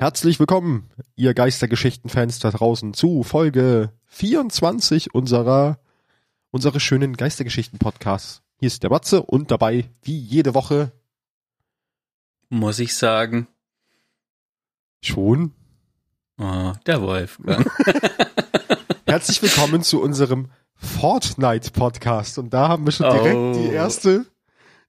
[0.00, 5.78] Herzlich willkommen, ihr Geistergeschichten-Fans da draußen, zu Folge 24 unserer,
[6.50, 8.40] unseres schönen Geistergeschichten-Podcasts.
[8.58, 10.92] Hier ist der Batze und dabei, wie jede Woche,
[12.48, 13.46] Muss ich sagen.
[15.04, 15.52] schon.
[16.38, 17.70] Oh, der Wolfgang.
[19.06, 22.38] Herzlich willkommen zu unserem Fortnite-Podcast.
[22.38, 23.52] Und da haben wir schon direkt Oh.
[23.52, 24.24] die erste,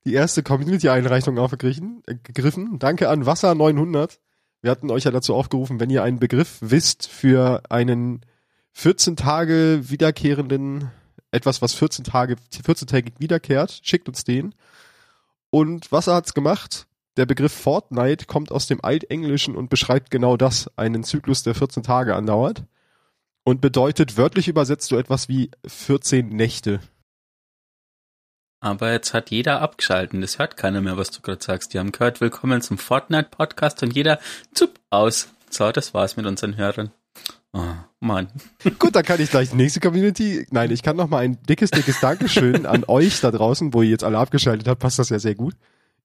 [0.06, 2.02] die erste Community-Einreichung aufgegriffen.
[2.24, 2.80] Gegriffen.
[2.80, 4.18] Danke an Wasser 900.
[4.62, 8.22] Wir hatten euch ja dazu aufgerufen, wenn ihr einen Begriff wisst für einen
[8.74, 10.92] 14 Tage wiederkehrenden,
[11.32, 14.54] etwas, was 14 Tage, 14-tägig wiederkehrt, schickt uns den.
[15.50, 16.88] Und Wasser hat's gemacht.
[17.18, 21.84] Der Begriff Fortnite kommt aus dem Altenglischen und beschreibt genau das, einen Zyklus, der 14
[21.84, 22.64] Tage andauert.
[23.44, 26.80] Und bedeutet wörtlich übersetzt so etwas wie 14 Nächte.
[28.64, 30.22] Aber jetzt hat jeder abgeschalten.
[30.22, 31.74] Das hört keiner mehr, was du gerade sagst.
[31.74, 34.20] Die haben gehört, willkommen zum Fortnite-Podcast und jeder
[34.54, 35.30] zup aus.
[35.50, 36.92] So, das war's mit unseren Hörern.
[37.54, 38.28] Oh, Mann.
[38.80, 40.46] Gut, dann kann ich gleich die nächste Community.
[40.52, 43.90] Nein, ich kann noch mal ein dickes, dickes Dankeschön an euch da draußen, wo ihr
[43.90, 45.56] jetzt alle abgeschaltet habt, passt das ja sehr gut.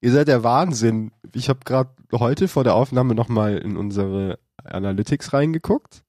[0.01, 1.13] Ihr seid der Wahnsinn.
[1.35, 6.05] Ich habe gerade heute vor der Aufnahme noch mal in unsere Analytics reingeguckt.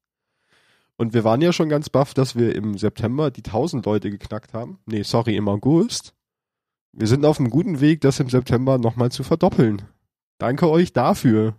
[0.96, 4.54] Und wir waren ja schon ganz baff, dass wir im September die 1000 Leute geknackt
[4.54, 4.80] haben.
[4.86, 6.14] Nee, sorry, im August.
[7.00, 9.84] Wir sind auf einem guten Weg, das im September noch mal zu verdoppeln.
[10.40, 11.56] Danke euch dafür.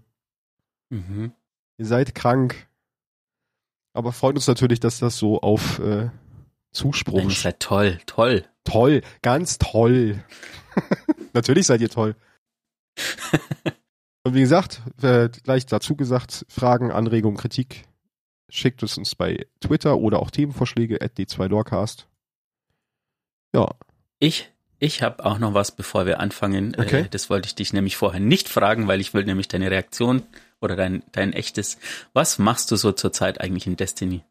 [0.90, 1.30] Mhm.
[1.76, 2.66] Ihr seid krank.
[3.92, 6.10] Aber freut uns natürlich, dass das so auf äh,
[6.72, 7.22] Zuspruch.
[7.22, 8.46] Ihr seid toll, toll.
[8.64, 10.24] Toll, ganz toll.
[11.34, 12.16] natürlich seid ihr toll.
[14.24, 17.84] Und wie gesagt, äh, gleich dazu gesagt, Fragen, Anregungen, Kritik,
[18.48, 22.06] schickt es uns bei Twitter oder auch Themenvorschläge at d2dorcast.
[23.54, 23.76] Ja,
[24.18, 26.74] Ich, ich habe auch noch was, bevor wir anfangen.
[26.78, 27.02] Okay.
[27.02, 30.22] Äh, das wollte ich dich nämlich vorher nicht fragen, weil ich will nämlich deine Reaktion
[30.60, 31.78] oder dein, dein echtes.
[32.12, 34.22] Was machst du so zurzeit eigentlich in Destiny?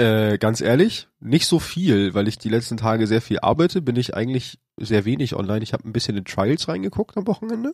[0.00, 3.96] äh, ganz ehrlich, nicht so viel, weil ich die letzten Tage sehr viel arbeite, bin
[3.96, 5.62] ich eigentlich sehr wenig online.
[5.62, 7.72] Ich habe ein bisschen in Trials reingeguckt am Wochenende.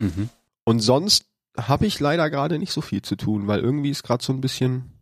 [0.00, 0.28] Mhm.
[0.64, 1.24] Und sonst
[1.56, 4.42] habe ich leider gerade nicht so viel zu tun, weil irgendwie ist gerade so ein
[4.42, 4.92] bisschen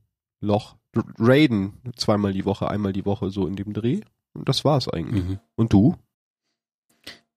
[0.41, 0.77] Loch.
[1.19, 4.01] Raiden zweimal die Woche, einmal die Woche so in dem Dreh.
[4.39, 5.25] Und das war's eigentlich.
[5.25, 5.39] Mhm.
[5.57, 5.97] Und du?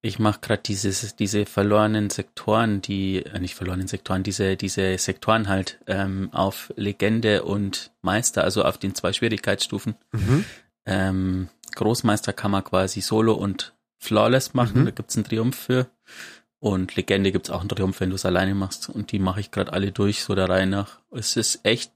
[0.03, 5.47] Ich mache gerade dieses, diese verlorenen Sektoren, die, äh, nicht verlorenen Sektoren, diese, diese Sektoren
[5.47, 9.95] halt ähm, auf Legende und Meister, also auf den zwei Schwierigkeitsstufen.
[10.11, 10.45] Mhm.
[10.85, 14.85] Ähm, Großmeister kann man quasi solo und flawless machen, Mhm.
[14.85, 15.87] da gibt's einen Triumph für.
[16.59, 18.89] Und Legende gibt's auch einen Triumph, wenn du es alleine machst.
[18.89, 20.99] Und die mache ich gerade alle durch, so der Reihe nach.
[21.11, 21.91] Es ist echt,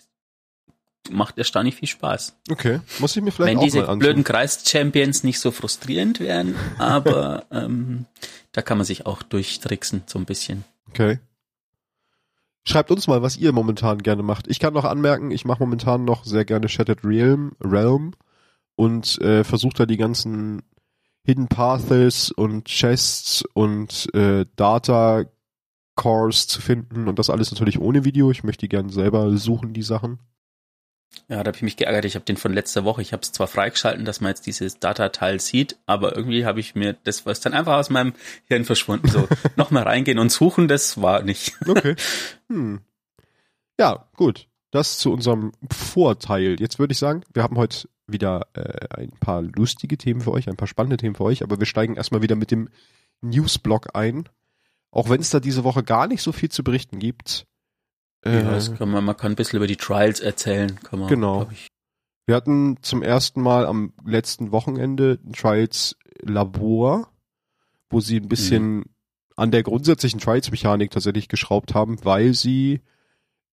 [1.12, 2.36] macht erstaunlich viel Spaß.
[2.50, 2.80] Okay.
[3.00, 4.00] Muss ich mir vielleicht Wenn auch diese mal ansehen.
[4.00, 8.06] blöden Kreis-Champions nicht so frustrierend wären, aber ähm,
[8.52, 10.64] da kann man sich auch durchtricksen, so ein bisschen.
[10.90, 11.20] Okay.
[12.68, 14.48] Schreibt uns mal, was ihr momentan gerne macht.
[14.48, 18.14] Ich kann noch anmerken, ich mache momentan noch sehr gerne Shattered Realm, Realm
[18.76, 20.64] und äh, versuche da die ganzen
[21.24, 25.26] Hidden Paths und Chests und äh, Data
[25.96, 28.32] Cores zu finden und das alles natürlich ohne Video.
[28.32, 30.20] Ich möchte die gerne selber suchen, die Sachen.
[31.28, 32.06] Ja, da habe ich mich geärgert.
[32.06, 34.80] Ich habe den von letzter Woche, ich habe es zwar freigeschalten, dass man jetzt dieses
[34.80, 38.14] Data-Teil sieht, aber irgendwie habe ich mir, das war ist dann einfach aus meinem
[38.48, 39.08] Hirn verschwunden.
[39.08, 41.56] So, nochmal reingehen und suchen, das war nicht.
[41.68, 41.96] Okay.
[42.50, 42.82] hm.
[43.80, 44.48] Ja, gut.
[44.72, 46.58] Das zu unserem Vorteil.
[46.60, 50.50] Jetzt würde ich sagen, wir haben heute wieder äh, ein paar lustige Themen für euch,
[50.50, 52.70] ein paar spannende Themen für euch, aber wir steigen erstmal wieder mit dem
[53.22, 54.28] Newsblock ein.
[54.92, 57.48] Auch wenn es da diese Woche gar nicht so viel zu berichten gibt.
[58.26, 61.10] Äh, Ja, das kann man, man kann ein bisschen über die Trials erzählen, kann man,
[61.10, 61.48] Genau.
[61.52, 61.68] ich.
[62.26, 67.10] wir hatten zum ersten Mal am letzten Wochenende ein Trials Labor,
[67.90, 68.86] wo sie ein bisschen
[69.36, 72.82] an der grundsätzlichen Trials-Mechanik tatsächlich geschraubt haben, weil sie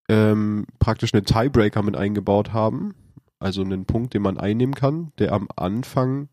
[0.09, 2.95] ähm, praktisch einen Tiebreaker mit eingebaut haben.
[3.39, 6.29] Also einen Punkt, den man einnehmen kann, der am Anfang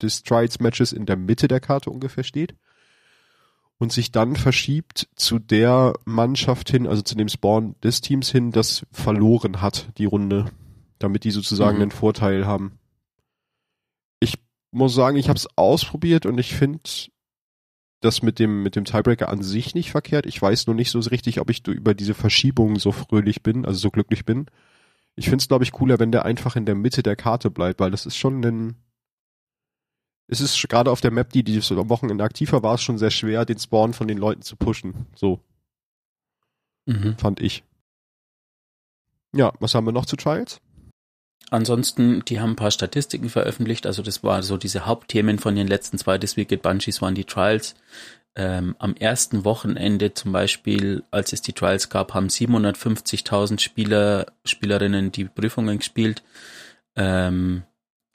[0.00, 2.54] des Trials-Matches in der Mitte der Karte ungefähr steht.
[3.82, 8.52] Und sich dann verschiebt zu der Mannschaft hin, also zu dem Spawn des Teams hin,
[8.52, 10.52] das verloren hat, die Runde.
[11.00, 11.82] Damit die sozusagen Mhm.
[11.82, 12.78] einen Vorteil haben.
[14.20, 14.34] Ich
[14.70, 16.78] muss sagen, ich habe es ausprobiert und ich finde
[18.00, 20.26] das mit dem, mit dem Tiebreaker an sich nicht verkehrt.
[20.26, 23.80] Ich weiß nur nicht so richtig, ob ich über diese Verschiebung so fröhlich bin, also
[23.80, 24.46] so glücklich bin.
[25.16, 27.80] Ich finde es, glaube ich, cooler, wenn der einfach in der Mitte der Karte bleibt,
[27.80, 28.76] weil das ist schon ein.
[30.28, 33.10] Es ist gerade auf der Map, die, die am Wochenende aktiver war, es schon sehr
[33.10, 35.06] schwer, den Spawn von den Leuten zu pushen.
[35.14, 35.40] So,
[36.86, 37.16] Mhm.
[37.18, 37.62] fand ich.
[39.34, 40.60] Ja, was haben wir noch zu Trials?
[41.50, 43.86] ansonsten, die haben ein paar Statistiken veröffentlicht.
[43.86, 47.14] Also das war so diese Hauptthemen von den letzten zwei This Week at Bungies waren
[47.14, 47.74] die Trials.
[48.34, 55.12] Ähm, am ersten Wochenende zum Beispiel, als es die Trials gab, haben 750.000 Spieler, Spielerinnen
[55.12, 56.22] die Prüfungen gespielt.
[56.96, 57.64] Ähm,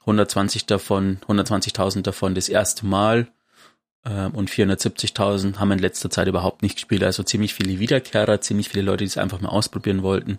[0.08, 3.28] 120 davon, 120.000 davon das erste Mal
[4.04, 7.04] ähm, und 470.000 haben in letzter Zeit überhaupt nicht gespielt.
[7.04, 10.38] Also ziemlich viele Wiederkehrer, ziemlich viele Leute, die es einfach mal ausprobieren wollten.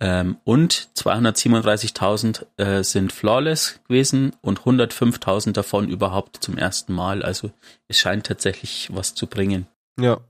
[0.00, 7.22] Ähm, und 237.000 äh, sind flawless gewesen und 105.000 davon überhaupt zum ersten Mal.
[7.22, 7.50] Also
[7.88, 9.66] es scheint tatsächlich was zu bringen.
[9.98, 10.20] Ja.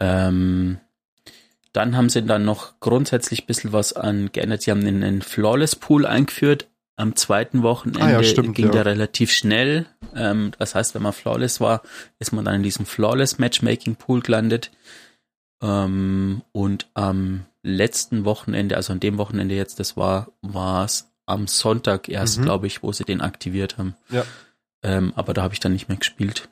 [0.00, 0.80] Ähm,
[1.72, 4.62] dann haben sie dann noch grundsätzlich ein bisschen was an geändert.
[4.62, 6.68] Sie haben einen Flawless Pool eingeführt.
[6.96, 8.72] Am zweiten Wochenende Ah ja, stimmt, ging ja.
[8.72, 9.86] der relativ schnell.
[10.14, 11.82] Ähm, das heißt, wenn man Flawless war,
[12.18, 14.70] ist man dann in diesem Flawless Matchmaking Pool gelandet.
[15.62, 21.46] Ähm, und am letzten Wochenende, also an dem Wochenende jetzt, das war, war es am
[21.46, 22.42] Sonntag erst, Mhm.
[22.42, 23.94] glaube ich, wo sie den aktiviert haben.
[24.10, 24.24] Ja.
[24.82, 26.48] Ähm, aber da habe ich dann nicht mehr gespielt.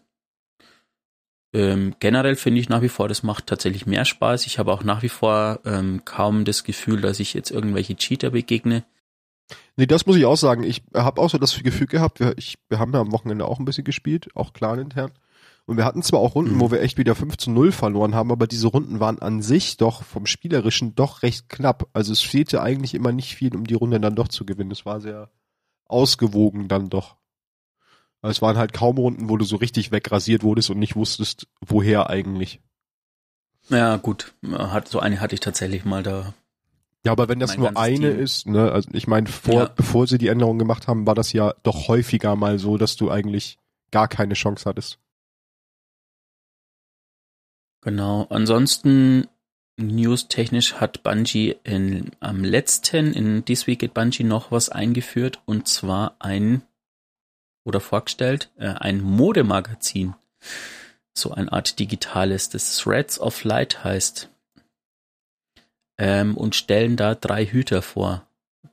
[1.52, 4.46] Ähm, generell finde ich nach wie vor, das macht tatsächlich mehr Spaß.
[4.46, 8.30] Ich habe auch nach wie vor ähm, kaum das Gefühl, dass ich jetzt irgendwelche Cheater
[8.30, 8.84] begegne.
[9.76, 10.62] Nee, das muss ich auch sagen.
[10.62, 13.58] Ich habe auch so das Gefühl gehabt, wir, ich, wir haben ja am Wochenende auch
[13.58, 15.10] ein bisschen gespielt, auch clan intern.
[15.66, 16.60] Und wir hatten zwar auch Runden, Mhm.
[16.60, 19.76] wo wir echt wieder 5 zu 0 verloren haben, aber diese Runden waren an sich
[19.76, 21.88] doch vom Spielerischen doch recht knapp.
[21.92, 24.70] Also es fehlte eigentlich immer nicht viel, um die Runde dann doch zu gewinnen.
[24.70, 25.30] Es war sehr
[25.86, 27.16] ausgewogen dann doch.
[28.22, 31.46] Also Es waren halt kaum Runden, wo du so richtig wegrasiert wurdest und nicht wusstest,
[31.60, 32.60] woher eigentlich.
[33.68, 36.34] Ja, gut, hat, so eine hatte ich tatsächlich mal da.
[37.06, 38.20] Ja, aber wenn das nur eine Team.
[38.20, 39.72] ist, ne, also ich meine, vor, Ja.
[39.74, 43.10] bevor sie die Änderung gemacht haben, war das ja doch häufiger mal so, dass du
[43.10, 43.58] eigentlich
[43.90, 44.98] gar keine Chance hattest.
[47.82, 48.26] Genau.
[48.28, 49.28] Ansonsten
[49.78, 55.66] newstechnisch hat Bungie in, am letzten in This Week at Bungie noch was eingeführt und
[55.68, 56.62] zwar ein
[57.64, 60.14] oder vorgestellt äh, ein Modemagazin.
[61.12, 64.28] So eine Art digitales, das Threads of Light heißt.
[65.98, 68.26] Ähm, und stellen da drei Hüter vor,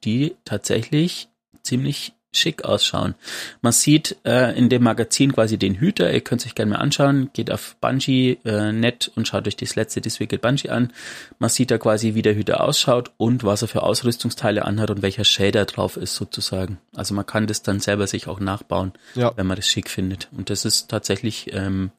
[0.04, 1.30] die tatsächlich
[1.63, 3.15] ziemlich schick ausschauen.
[3.62, 6.77] Man sieht äh, in dem Magazin quasi den Hüter, ihr könnt es euch gerne mal
[6.77, 10.91] anschauen, geht auf Bungie äh, net und schaut euch das letzte at Bungie an.
[11.39, 15.01] Man sieht da quasi, wie der Hüter ausschaut und was er für Ausrüstungsteile anhat und
[15.01, 16.77] welcher Shader drauf ist sozusagen.
[16.95, 19.31] Also man kann das dann selber sich auch nachbauen, Ja.
[19.35, 20.27] wenn man das schick findet.
[20.35, 21.91] Und das ist tatsächlich ähm,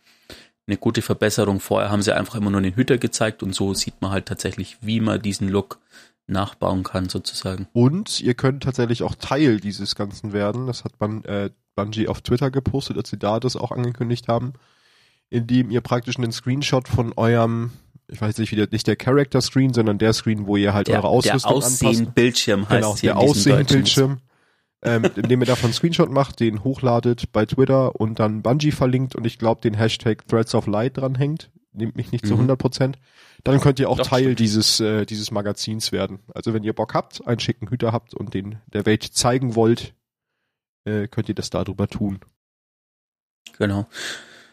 [0.67, 1.61] eine gute Verbesserung.
[1.61, 4.77] Vorher haben sie einfach immer nur den Hüter gezeigt und so sieht man halt tatsächlich,
[4.83, 5.79] wie man diesen Look
[6.29, 7.67] nachbauen kann sozusagen.
[7.73, 10.67] Und ihr könnt tatsächlich auch Teil dieses Ganzen werden.
[10.67, 14.53] Das hat man äh, Bungie auf Twitter gepostet, als sie da das auch angekündigt haben,
[15.31, 17.71] indem ihr praktisch einen Screenshot von eurem,
[18.09, 20.89] ich weiß nicht, wie der, nicht der Character Screen, sondern der Screen, wo ihr halt
[20.89, 21.85] Der, eure der Ausrüstung anpasst.
[21.85, 24.19] Aussehen-Bildschirm heißt Genau, hier der deutschen- Aussehen-Bildschirm,
[24.83, 29.15] ähm, indem ihr davon einen Screenshot macht, den hochladet bei Twitter und dann Bungie verlinkt
[29.15, 32.41] und ich glaube den Hashtag Threads of Light dranhängt, nimmt mich nicht zu Mhm.
[32.41, 32.99] 100 Prozent,
[33.45, 34.39] dann könnt ihr auch Doch, Teil stimmt.
[34.41, 36.19] dieses, äh, dieses Magazins werden.
[36.35, 39.95] Also wenn ihr Bock habt, einen schicken Hüter habt und den der Welt zeigen wollt,
[40.85, 42.21] äh, könnt ihr das darüber tun.
[43.59, 43.87] Genau.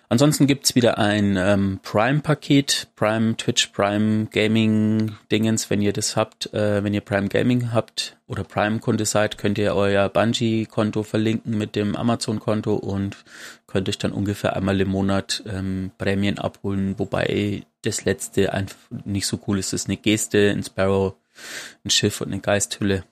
[0.07, 5.69] Ansonsten gibt's wieder ein ähm, Prime-Paket, Prime Twitch, Prime Gaming Dingens.
[5.69, 9.75] Wenn ihr das habt, äh, wenn ihr Prime Gaming habt oder Prime-Kunde seid, könnt ihr
[9.75, 13.17] euer Bungie-Konto verlinken mit dem Amazon-Konto und
[13.67, 19.27] könnt euch dann ungefähr einmal im Monat ähm, Prämien abholen, wobei das letzte einfach nicht
[19.27, 19.73] so cool ist.
[19.73, 21.15] Das ist eine Geste, ein Sparrow,
[21.83, 23.03] ein Schiff und eine Geisthülle.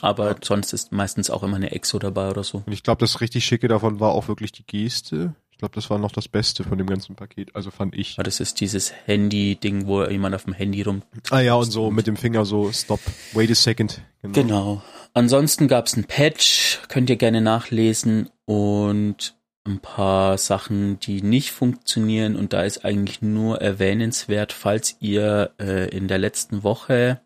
[0.00, 2.62] Aber sonst ist meistens auch immer eine Exo dabei oder so.
[2.64, 5.34] Und ich glaube, das richtig Schicke davon war auch wirklich die Geste.
[5.60, 8.16] Ich glaube, das war noch das Beste von dem ganzen Paket, also fand ich.
[8.16, 11.02] Ja, das ist dieses Handy-Ding, wo jemand auf dem Handy rum.
[11.28, 12.98] Ah ja, und so mit dem Finger so, stop,
[13.34, 14.00] wait a second.
[14.22, 14.82] Genau.
[15.12, 22.36] Ansonsten gab's ein Patch, könnt ihr gerne nachlesen und ein paar Sachen, die nicht funktionieren.
[22.36, 27.20] Und da ist eigentlich nur erwähnenswert, falls ihr äh, in der letzten Woche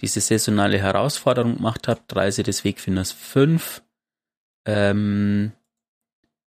[0.00, 3.80] diese saisonale Herausforderung gemacht habt, Reise des Wegfinders 5.
[4.66, 5.52] Ähm,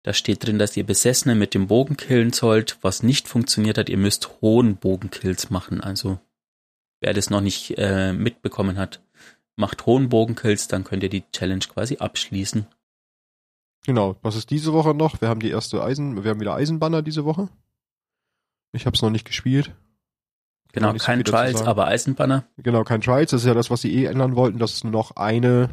[0.03, 2.79] da steht drin, dass ihr Besessene mit dem Bogen killen sollt.
[2.83, 5.81] Was nicht funktioniert hat, ihr müsst hohen Bogenkills machen.
[5.81, 6.19] Also
[7.01, 9.03] wer das noch nicht äh, mitbekommen hat,
[9.57, 12.67] macht hohen Bogenkills, dann könnt ihr die Challenge quasi abschließen.
[13.87, 15.21] Genau, was ist diese Woche noch?
[15.21, 17.49] Wir haben die erste Eisen, wir haben wieder Eisenbanner diese Woche.
[18.73, 19.75] Ich habe es noch nicht gespielt.
[20.73, 22.45] Genau, so kein dazu Trials, aber Eisenbanner.
[22.59, 24.93] Genau, kein Trials, das ist ja das, was sie eh ändern wollten, dass es nur
[24.93, 25.71] noch eine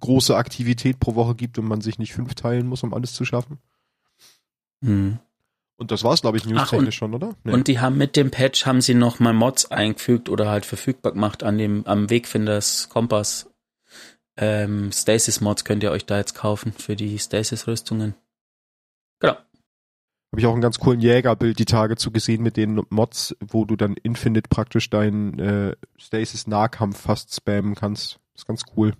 [0.00, 3.24] große Aktivität pro Woche gibt und man sich nicht fünf teilen muss, um alles zu
[3.24, 3.58] schaffen.
[4.82, 5.18] Hm.
[5.78, 7.34] Und das war's, glaube ich, newstechnisch schon, oder?
[7.44, 7.52] Nee.
[7.52, 11.12] Und die haben mit dem Patch haben sie noch mal Mods eingefügt oder halt verfügbar
[11.12, 13.50] gemacht an dem am Wegfinders Kompass.
[14.38, 18.14] Ähm, Stasis Mods könnt ihr euch da jetzt kaufen für die Stasis Rüstungen.
[19.20, 19.34] Genau.
[19.34, 23.64] Habe ich auch einen ganz coolen Jägerbild die Tage zu gesehen mit den Mods, wo
[23.64, 28.18] du dann Infinite praktisch deinen äh, Stasis Nahkampf fast spammen kannst.
[28.32, 28.94] Das ist ganz cool.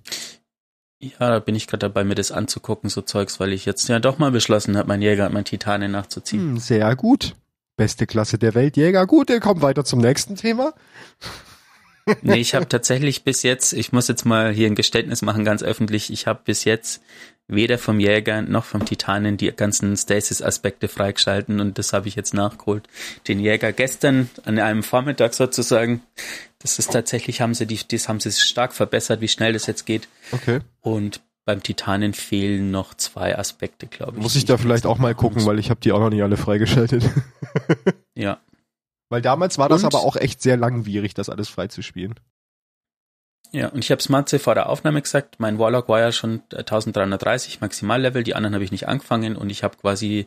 [0.99, 3.99] Ja, da bin ich gerade dabei, mir das anzugucken, so Zeugs, weil ich jetzt ja
[3.99, 6.41] doch mal beschlossen habe, mein Jäger und mein Titanen nachzuziehen.
[6.41, 7.35] Hm, sehr gut.
[7.77, 9.07] Beste Klasse der Welt, Jäger.
[9.07, 10.73] Gut, wir kommen weiter zum nächsten Thema.
[12.23, 15.63] Nee, ich habe tatsächlich bis jetzt, ich muss jetzt mal hier ein Geständnis machen, ganz
[15.63, 17.03] öffentlich, ich habe bis jetzt
[17.49, 22.35] weder vom Jäger noch vom Titanen die ganzen Stasis-Aspekte freigeschalten und das habe ich jetzt
[22.35, 22.89] nachgeholt.
[23.29, 26.03] Den Jäger gestern an einem Vormittag sozusagen.
[26.59, 29.87] Das ist tatsächlich, haben sie die, das haben sie stark verbessert, wie schnell das jetzt
[29.87, 30.09] geht.
[30.33, 30.61] Okay.
[30.81, 34.23] Und beim Titanen fehlen noch zwei Aspekte, glaube ich.
[34.23, 36.37] Muss ich da vielleicht auch mal gucken, weil ich habe die auch noch nicht alle
[36.37, 37.05] freigeschaltet.
[38.17, 38.41] ja.
[39.09, 39.95] Weil damals war das und?
[39.95, 42.15] aber auch echt sehr langwierig, das alles freizuspielen.
[43.53, 47.61] Ja, und ich habe Smartse vor der Aufnahme gesagt, mein Warlock war ja schon 1330
[47.61, 50.27] Maximallevel, die anderen habe ich nicht angefangen und ich habe quasi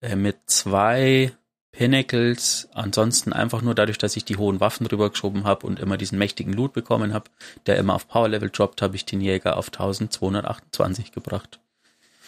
[0.00, 1.32] äh, mit zwei
[1.72, 6.18] Pinnacles, ansonsten einfach nur dadurch, dass ich die hohen Waffen rübergeschoben habe und immer diesen
[6.18, 7.30] mächtigen Loot bekommen habe,
[7.66, 11.60] der immer auf Power Level droppt, habe ich den Jäger auf 1228 gebracht.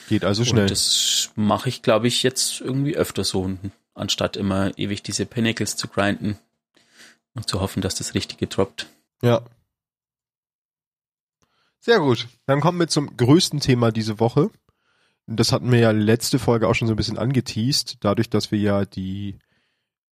[0.09, 0.63] Geht also schnell.
[0.63, 3.51] Und das mache ich, glaube ich, jetzt irgendwie öfter so,
[3.95, 6.39] anstatt immer ewig diese Pinnacles zu grinden
[7.35, 8.87] und zu hoffen, dass das Richtige droppt.
[9.23, 9.43] Ja,
[11.85, 12.29] sehr gut.
[12.47, 14.49] Dann kommen wir zum größten Thema diese Woche.
[15.27, 18.59] Das hatten wir ja letzte Folge auch schon so ein bisschen angeteased, dadurch, dass wir
[18.59, 19.39] ja die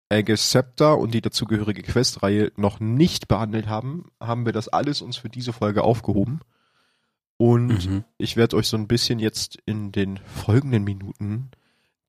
[0.08, 5.16] Aegis Scepter und die dazugehörige Questreihe noch nicht behandelt haben, haben wir das alles uns
[5.16, 6.40] für diese Folge aufgehoben.
[7.36, 8.04] Und mhm.
[8.18, 11.52] ich werde euch so ein bisschen jetzt in den folgenden Minuten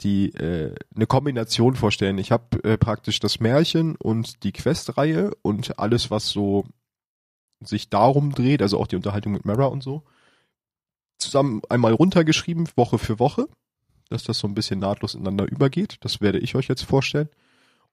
[0.03, 2.17] die äh, eine Kombination vorstellen.
[2.17, 6.65] Ich habe äh, praktisch das Märchen und die Questreihe und alles, was so
[7.63, 10.03] sich darum dreht, also auch die Unterhaltung mit Mara und so,
[11.17, 13.47] zusammen einmal runtergeschrieben, Woche für Woche,
[14.09, 15.97] dass das so ein bisschen nahtlos ineinander übergeht.
[16.01, 17.29] Das werde ich euch jetzt vorstellen.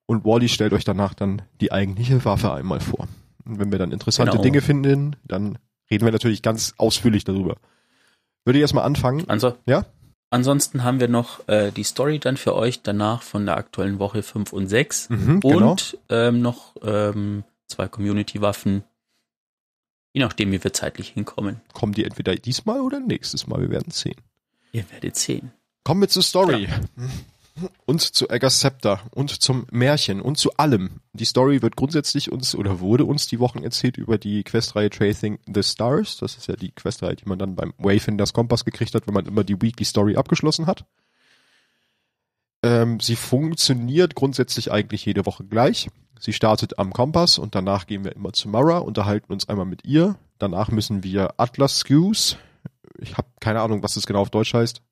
[0.07, 3.07] Und Wally stellt euch danach dann die eigentliche Waffe einmal vor.
[3.45, 4.43] Und wenn wir dann interessante genau.
[4.43, 5.59] Dinge finden, dann
[5.91, 7.57] reden wir natürlich ganz ausführlich darüber.
[8.45, 9.29] Würde ich erstmal anfangen?
[9.29, 9.85] Also, ja?
[10.31, 14.23] Ansonsten haben wir noch äh, die Story dann für euch danach von der aktuellen Woche
[14.23, 15.71] 5 und 6 mhm, genau.
[15.71, 16.21] und genau.
[16.29, 18.85] ähm, noch ähm, zwei Community-Waffen
[20.13, 21.61] Je nachdem, wie wir zeitlich hinkommen.
[21.73, 23.61] Kommen die entweder diesmal oder nächstes Mal?
[23.61, 24.21] Wir werden sehen.
[24.73, 25.53] Ihr werdet sehen.
[25.85, 26.65] Kommen wir zur Story.
[26.65, 26.81] Ja.
[27.87, 31.01] Und zu Eggers Scepter und zum Märchen und zu allem.
[31.13, 35.39] Die Story wird grundsätzlich uns oder wurde uns die Wochen erzählt über die Questreihe Tracing
[35.47, 36.19] the Stars.
[36.19, 39.27] Das ist ja die Questreihe, die man dann beim Wayfinders Kompass gekriegt hat, wenn man
[39.27, 40.85] immer die Weekly Story abgeschlossen hat.
[42.63, 45.89] Ähm, sie funktioniert grundsätzlich eigentlich jede Woche gleich.
[46.19, 49.85] Sie startet am Kompass und danach gehen wir immer zu Mara, unterhalten uns einmal mit
[49.85, 50.17] ihr.
[50.39, 52.37] Danach müssen wir Atlas Skews,
[52.99, 54.83] ich habe keine Ahnung, was das genau auf Deutsch heißt,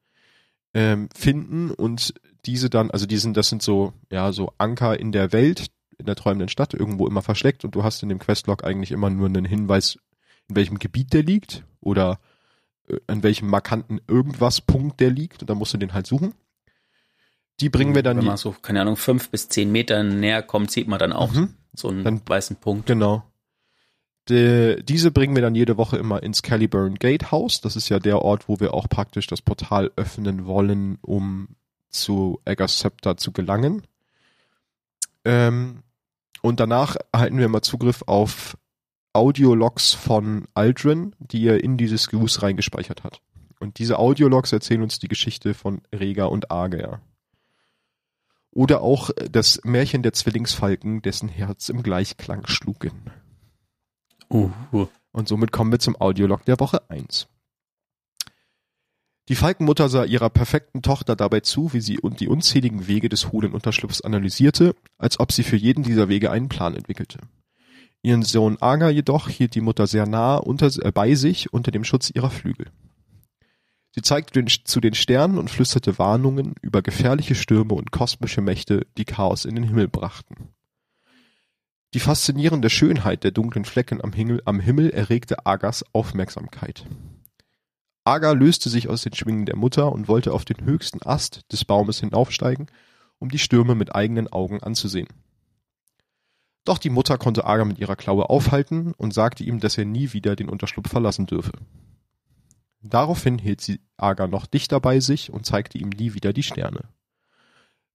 [0.76, 2.12] ähm, finden und
[2.44, 6.04] diese dann, also die sind, das sind so, ja, so Anker in der Welt, in
[6.04, 9.26] der träumenden Stadt, irgendwo immer versteckt und du hast in dem Questlog eigentlich immer nur
[9.26, 9.98] einen Hinweis,
[10.48, 12.20] in welchem Gebiet der liegt oder
[12.88, 16.34] äh, an welchem markanten irgendwas Punkt der liegt und dann musst du den halt suchen.
[17.60, 18.18] Die bringen wir dann.
[18.18, 21.32] Wenn man so, keine Ahnung, fünf bis zehn Meter näher kommt, sieht man dann auch
[21.32, 21.54] mhm.
[21.72, 22.84] so einen dann, weißen Punkt.
[22.84, 23.24] Genau.
[24.28, 27.60] De, diese bringen wir dann jede Woche immer ins Caliburn Gatehouse.
[27.60, 31.48] Das ist ja der Ort, wo wir auch praktisch das Portal öffnen wollen, um
[31.90, 33.86] zu Eggers Scepter zu gelangen.
[35.24, 35.82] Ähm,
[36.42, 38.56] und danach erhalten wir immer Zugriff auf
[39.12, 43.20] Audiologs von Aldrin, die er in dieses Goose reingespeichert hat.
[43.58, 47.00] Und diese Audiologs erzählen uns die Geschichte von Rega und Ager.
[48.50, 53.10] Oder auch das Märchen der Zwillingsfalken, dessen Herz im Gleichklang schlugen.
[54.30, 54.50] Uh.
[55.12, 57.28] Und somit kommen wir zum Audiolog der Woche 1.
[59.28, 63.52] Die Falkenmutter sah ihrer perfekten Tochter dabei zu, wie sie die unzähligen Wege des hohlen
[63.52, 67.18] Unterschlupfs analysierte, als ob sie für jeden dieser Wege einen Plan entwickelte.
[68.02, 71.82] Ihren Sohn Aga jedoch hielt die Mutter sehr nah unter, äh, bei sich unter dem
[71.82, 72.66] Schutz ihrer Flügel.
[73.96, 78.86] Sie zeigte den, zu den Sternen und flüsterte Warnungen über gefährliche Stürme und kosmische Mächte,
[78.96, 80.50] die Chaos in den Himmel brachten.
[81.94, 86.84] Die faszinierende Schönheit der dunklen Flecken am Himmel, erregte Agas Aufmerksamkeit.
[88.04, 91.64] Aga löste sich aus den Schwingen der Mutter und wollte auf den höchsten Ast des
[91.64, 92.66] Baumes hinaufsteigen,
[93.18, 95.08] um die Stürme mit eigenen Augen anzusehen.
[96.64, 100.12] Doch die Mutter konnte Aga mit ihrer Klaue aufhalten und sagte ihm, dass er nie
[100.12, 101.52] wieder den Unterschlupf verlassen dürfe.
[102.80, 106.88] Daraufhin hielt sie Aga noch dichter bei sich und zeigte ihm nie wieder die Sterne.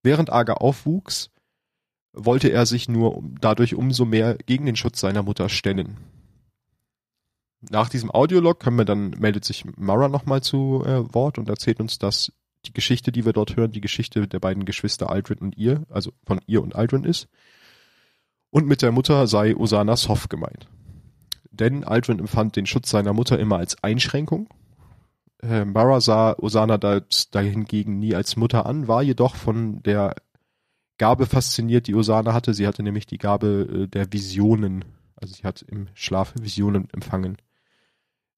[0.03, 1.29] Während Aga aufwuchs,
[2.13, 5.97] wollte er sich nur dadurch umso mehr gegen den Schutz seiner Mutter stellen.
[7.69, 11.79] Nach diesem Audiolog können wir dann meldet sich Mara nochmal zu äh, Wort und erzählt
[11.79, 12.31] uns, dass
[12.65, 16.11] die Geschichte, die wir dort hören, die Geschichte der beiden Geschwister Aldrin und ihr, also
[16.25, 17.27] von ihr und Aldrin ist.
[18.49, 20.67] Und mit der Mutter sei Osana Sof gemeint.
[21.51, 24.49] Denn Aldrin empfand den Schutz seiner Mutter immer als Einschränkung.
[25.41, 27.01] Äh, Mara sah Osana da,
[27.31, 30.15] dahingegen nie als Mutter an, war jedoch von der
[31.01, 32.53] Gabe fasziniert, die Osana hatte.
[32.53, 34.85] Sie hatte nämlich die Gabe äh, der Visionen.
[35.15, 37.37] Also sie hat im Schlaf Visionen empfangen.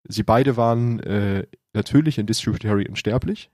[0.08, 3.52] Sie beide waren äh, natürlich in Distributary unsterblich.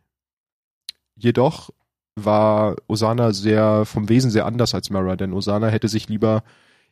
[1.16, 1.72] Jedoch
[2.16, 6.44] war Osana sehr vom Wesen sehr anders als Mara, denn Osana hätte sich lieber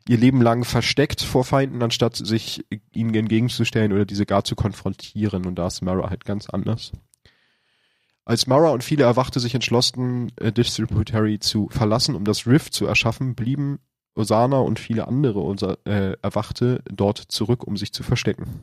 [0.07, 5.45] ihr Leben lang versteckt vor Feinden, anstatt sich ihnen entgegenzustellen oder diese gar zu konfrontieren.
[5.45, 6.93] Und da ist Mara halt ganz anders.
[8.27, 12.85] Als Mara und viele Erwachte sich entschlossen, äh, Distributary zu verlassen, um das Rift zu
[12.85, 13.79] erschaffen, blieben
[14.15, 18.59] Osana und viele andere unser, äh, Erwachte dort zurück, um sich zu verstecken.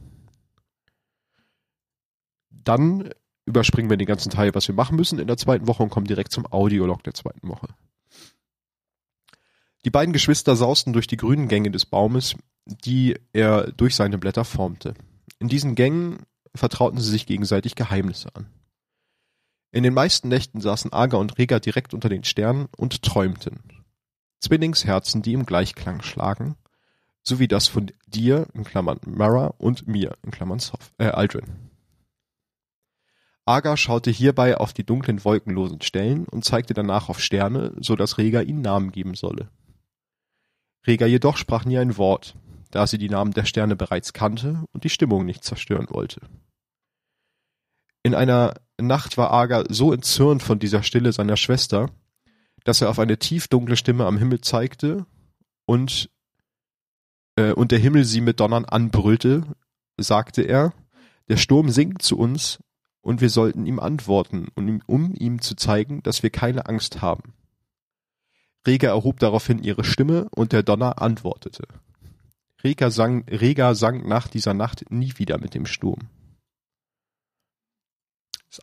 [2.51, 3.09] Dann
[3.47, 6.07] überspringen wir den ganzen Teil, was wir machen müssen in der zweiten Woche und kommen
[6.07, 7.69] direkt zum Audiolog der zweiten Woche.
[9.87, 14.45] Die beiden Geschwister sausten durch die grünen Gänge des Baumes, die er durch seine Blätter
[14.45, 14.93] formte.
[15.39, 16.19] In diesen Gängen
[16.55, 18.51] vertrauten sie sich gegenseitig Geheimnisse an.
[19.75, 23.59] In den meisten Nächten saßen Aga und Rega direkt unter den Sternen und träumten.
[24.39, 26.55] Zwillingsherzen, die im Gleichklang schlagen,
[27.25, 31.71] sowie das von dir, in Klammern Mara, und mir, in Klammern Sof, äh, Aldrin.
[33.47, 38.17] Aga schaute hierbei auf die dunklen wolkenlosen Stellen und zeigte danach auf Sterne, so dass
[38.17, 39.51] Rega ihnen Namen geben solle.
[40.87, 42.37] Rega jedoch sprach nie ein Wort,
[42.71, 46.21] da sie die Namen der Sterne bereits kannte und die Stimmung nicht zerstören wollte.
[48.05, 51.91] In einer Nacht war Aga so entzürnt von dieser Stille seiner Schwester,
[52.65, 55.07] dass er auf eine tiefdunkle Stimme am Himmel zeigte
[55.65, 56.11] und
[57.37, 59.45] äh, und der Himmel sie mit Donnern anbrüllte,
[59.97, 60.73] sagte er,
[61.29, 62.59] der Sturm singt zu uns,
[63.05, 67.35] und wir sollten ihm antworten, um ihm zu zeigen, dass wir keine Angst haben.
[68.67, 71.69] Rega erhob daraufhin ihre Stimme und der Donner antwortete.
[72.65, 76.09] Rega sang, Rega sang nach dieser Nacht nie wieder mit dem Sturm.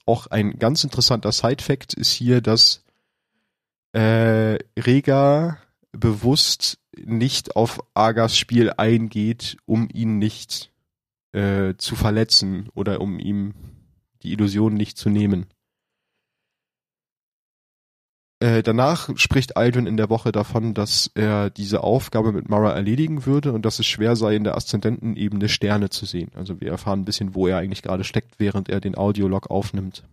[0.06, 2.84] Auch ein ganz interessanter Side-Fact ist hier, dass
[3.94, 5.58] äh, Rega
[5.92, 10.72] bewusst nicht auf Agas Spiel eingeht, um ihn nicht
[11.34, 13.54] äh, zu verletzen oder um ihm
[14.24, 15.48] die Illusion nicht zu nehmen.
[18.42, 23.28] Äh, danach spricht Aldrin in der Woche davon, dass er diese Aufgabe mit Mara erledigen
[23.28, 26.32] würde und dass es schwer sei, in der Aszendentenebene Sterne zu sehen.
[26.34, 30.04] Also wir erfahren ein bisschen, wo er eigentlich gerade steckt, während er den Audiolog aufnimmt.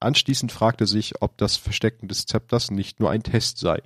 [0.00, 3.80] Anschließend fragt er sich, ob das Verstecken des Zepters nicht nur ein Test sei.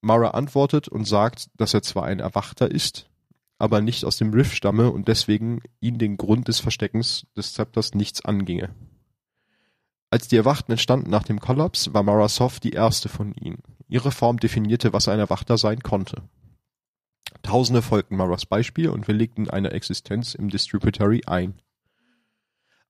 [0.00, 3.08] Mara antwortet und sagt, dass er zwar ein Erwachter ist,
[3.58, 7.94] aber nicht aus dem Riff stamme und deswegen ihn den Grund des Versteckens des Zepters
[7.94, 8.74] nichts anginge.
[10.12, 13.62] Als die Erwachten entstanden nach dem Kollaps, war Mara Sof die erste von ihnen.
[13.88, 16.20] Ihre Form definierte, was ein Erwachter sein konnte.
[17.42, 21.54] Tausende folgten Maras Beispiel und willigten eine Existenz im Distributary ein.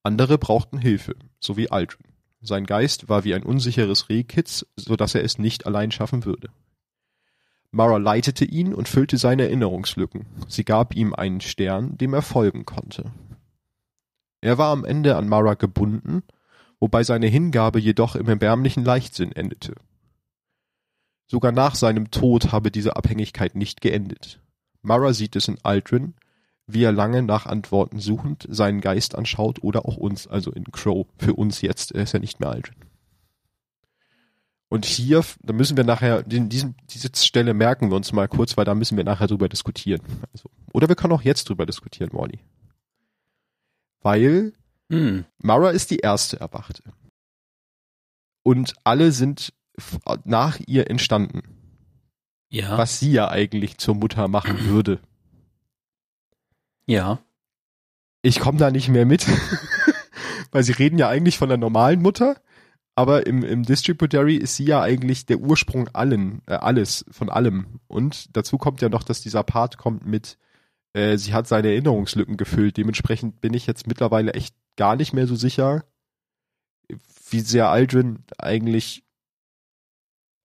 [0.03, 2.09] Andere brauchten Hilfe, so wie Aldrin.
[2.41, 6.49] Sein Geist war wie ein unsicheres Rehkitz, so dass er es nicht allein schaffen würde.
[7.71, 10.27] Mara leitete ihn und füllte seine Erinnerungslücken.
[10.49, 13.13] Sie gab ihm einen Stern, dem er folgen konnte.
[14.41, 16.25] Er war am Ende an Mara gebunden,
[16.83, 19.77] wobei seine Hingabe jedoch im erbärmlichen Leichtsinn endete.
[21.29, 24.41] Sogar nach seinem Tod habe diese Abhängigkeit nicht geendet.
[24.83, 26.15] Mara sieht es in Aldrin,
[26.67, 31.07] wie er lange nach Antworten suchend seinen Geist anschaut oder auch uns, also in Crow,
[31.19, 32.75] für uns jetzt, er ist ja nicht mehr Aldrin.
[34.69, 38.57] Und hier, da müssen wir nachher, in diesem, diese Stelle merken wir uns mal kurz,
[38.57, 40.03] weil da müssen wir nachher drüber diskutieren.
[40.33, 42.41] Also, oder wir können auch jetzt drüber diskutieren, Molly.
[44.01, 44.55] Weil
[44.93, 45.25] hm.
[45.39, 46.83] Mara ist die erste Erwachte.
[48.43, 49.53] Und alle sind
[50.25, 51.43] nach ihr entstanden.
[52.49, 52.77] Ja.
[52.77, 55.01] Was sie ja eigentlich zur Mutter machen würde.
[56.87, 57.21] Ja.
[58.23, 59.27] Ich komme da nicht mehr mit.
[60.51, 62.37] weil sie reden ja eigentlich von der normalen Mutter
[62.95, 67.81] aber im, im Distributary ist sie ja eigentlich der Ursprung allen, äh, alles, von allem.
[67.87, 70.39] Und dazu kommt ja noch, dass dieser Part kommt mit,
[70.95, 72.77] äh, sie hat seine Erinnerungslücken gefüllt.
[72.77, 75.85] Dementsprechend bin ich jetzt mittlerweile echt gar nicht mehr so sicher,
[77.31, 79.05] wie sehr Aldrin eigentlich,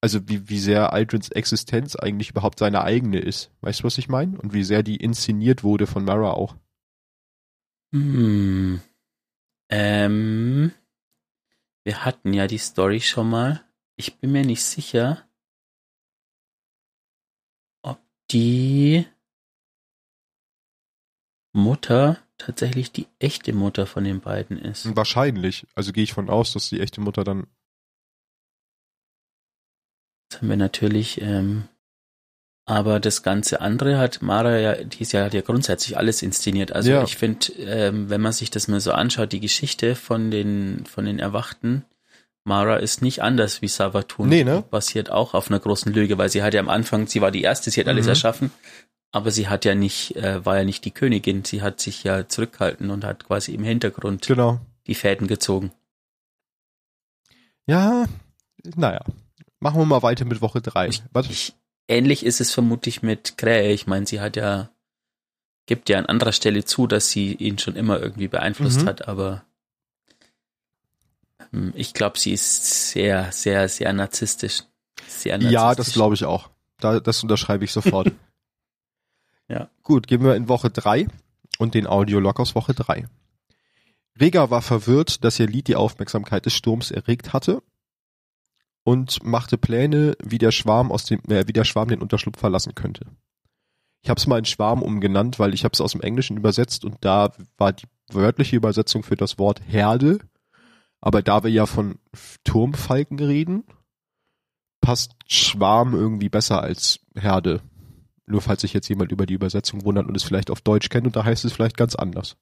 [0.02, 3.52] also wie, wie sehr Aldrins Existenz eigentlich überhaupt seine eigene ist.
[3.62, 4.38] Weißt du, was ich meine?
[4.38, 6.56] Und wie sehr die inszeniert wurde von Mara auch.
[7.94, 8.82] Hm.
[9.70, 10.72] Ähm.
[11.84, 13.64] Wir hatten ja die Story schon mal.
[13.96, 15.28] ich bin mir nicht sicher,
[17.82, 19.08] ob die
[21.58, 24.96] Mutter tatsächlich die echte Mutter von den beiden ist.
[24.96, 25.66] Wahrscheinlich.
[25.76, 27.48] Also gehe ich von aus, dass die echte Mutter dann.
[30.30, 31.64] Das haben wir natürlich, ähm,
[32.66, 36.74] aber das ganze andere hat Mara ja, dieses Jahr hat ja grundsätzlich alles inszeniert.
[36.74, 37.04] Also Ja.
[37.04, 41.06] ich finde, ähm, wenn man sich das mal so anschaut, die Geschichte von den, von
[41.06, 41.86] den Erwachten,
[42.44, 44.30] Mara ist nicht anders wie Savatun.
[44.30, 44.64] Nee, ne?
[44.70, 47.42] Basiert auch auf einer großen Lüge, weil sie hat ja am Anfang, sie war die
[47.42, 48.10] erste, sie hat alles Mhm.
[48.10, 48.52] erschaffen,
[49.12, 52.28] aber sie hat ja nicht, äh, war ja nicht die Königin, sie hat sich ja
[52.28, 54.60] zurückgehalten und hat quasi im Hintergrund Genau.
[54.86, 55.72] die Fäden gezogen.
[57.66, 58.06] Ja,
[58.64, 59.02] naja.
[59.60, 60.88] Machen wir mal weiter mit Woche drei.
[60.88, 61.30] Ich- Was?
[61.30, 61.54] Ich,
[61.88, 63.72] ähnlich ist es vermutlich mit Krähe.
[63.74, 64.70] Ich meine, sie hat ja,
[65.66, 68.86] gibt ja an anderer Stelle zu, dass sie ihn schon immer irgendwie beeinflusst Mhm.
[68.88, 69.44] hat, aber
[71.52, 74.64] hm, ich glaube, sie ist sehr, sehr, sehr narzisstisch.
[75.08, 75.54] Sehr narzisstisch.
[75.54, 76.50] Ja, das glaube ich auch.
[76.80, 78.12] Da, das unterschreibe ich sofort.
[79.48, 79.70] Ja.
[79.84, 81.08] Gut, gehen wir in Woche drei
[81.58, 83.08] und den Audiolog aus Woche drei.
[84.20, 87.62] Rega war verwirrt, dass ihr Lied die Aufmerksamkeit des Sturms erregt hatte
[88.84, 92.74] und machte Pläne, wie der Schwarm aus dem, äh, wie der Schwarm den Unterschlupf verlassen
[92.74, 93.06] könnte.
[94.02, 96.86] Ich habe es mal in Schwarm umgenannt, weil ich habe es aus dem Englischen übersetzt
[96.86, 100.20] und da war die wörtliche Übersetzung für das Wort Herde.
[101.02, 102.00] Aber da wir ja von
[102.44, 103.66] Turmfalken reden,
[104.82, 107.62] passt Schwarm irgendwie besser als Herde.
[108.28, 111.08] Nur falls sich jetzt jemand über die Übersetzung wundert und es vielleicht auf Deutsch kennt
[111.08, 112.36] und da heißt es vielleicht ganz anders.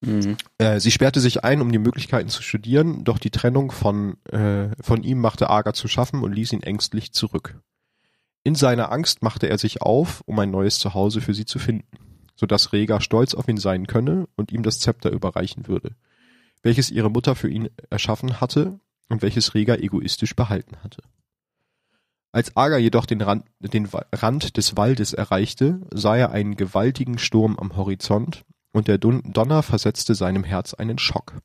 [0.00, 0.36] Mhm.
[0.58, 4.68] Äh, sie sperrte sich ein, um die Möglichkeiten zu studieren, doch die Trennung von, äh,
[4.80, 7.60] von ihm machte Aga zu schaffen und ließ ihn ängstlich zurück.
[8.44, 11.88] In seiner Angst machte er sich auf, um ein neues Zuhause für sie zu finden,
[12.36, 15.96] sodass Rega stolz auf ihn sein könne und ihm das Zepter überreichen würde,
[16.62, 18.78] welches ihre Mutter für ihn erschaffen hatte
[19.08, 21.02] und welches Rega egoistisch behalten hatte.
[22.36, 27.58] Als Aga jedoch den Rand, den Rand des Waldes erreichte, sah er einen gewaltigen Sturm
[27.58, 31.40] am Horizont und der Donner versetzte seinem Herz einen Schock.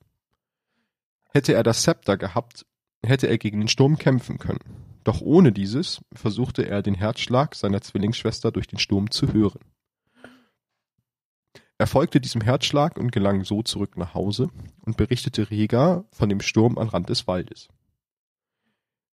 [1.30, 2.66] Hätte er das Zepter gehabt,
[3.06, 4.60] hätte er gegen den Sturm kämpfen können.
[5.06, 9.62] Doch ohne dieses versuchte er den Herzschlag seiner Zwillingsschwester durch den Sturm zu hören.
[11.78, 14.50] Er folgte diesem Herzschlag und gelang so zurück nach Hause
[14.82, 17.70] und berichtete Rega von dem Sturm am Rand des Waldes.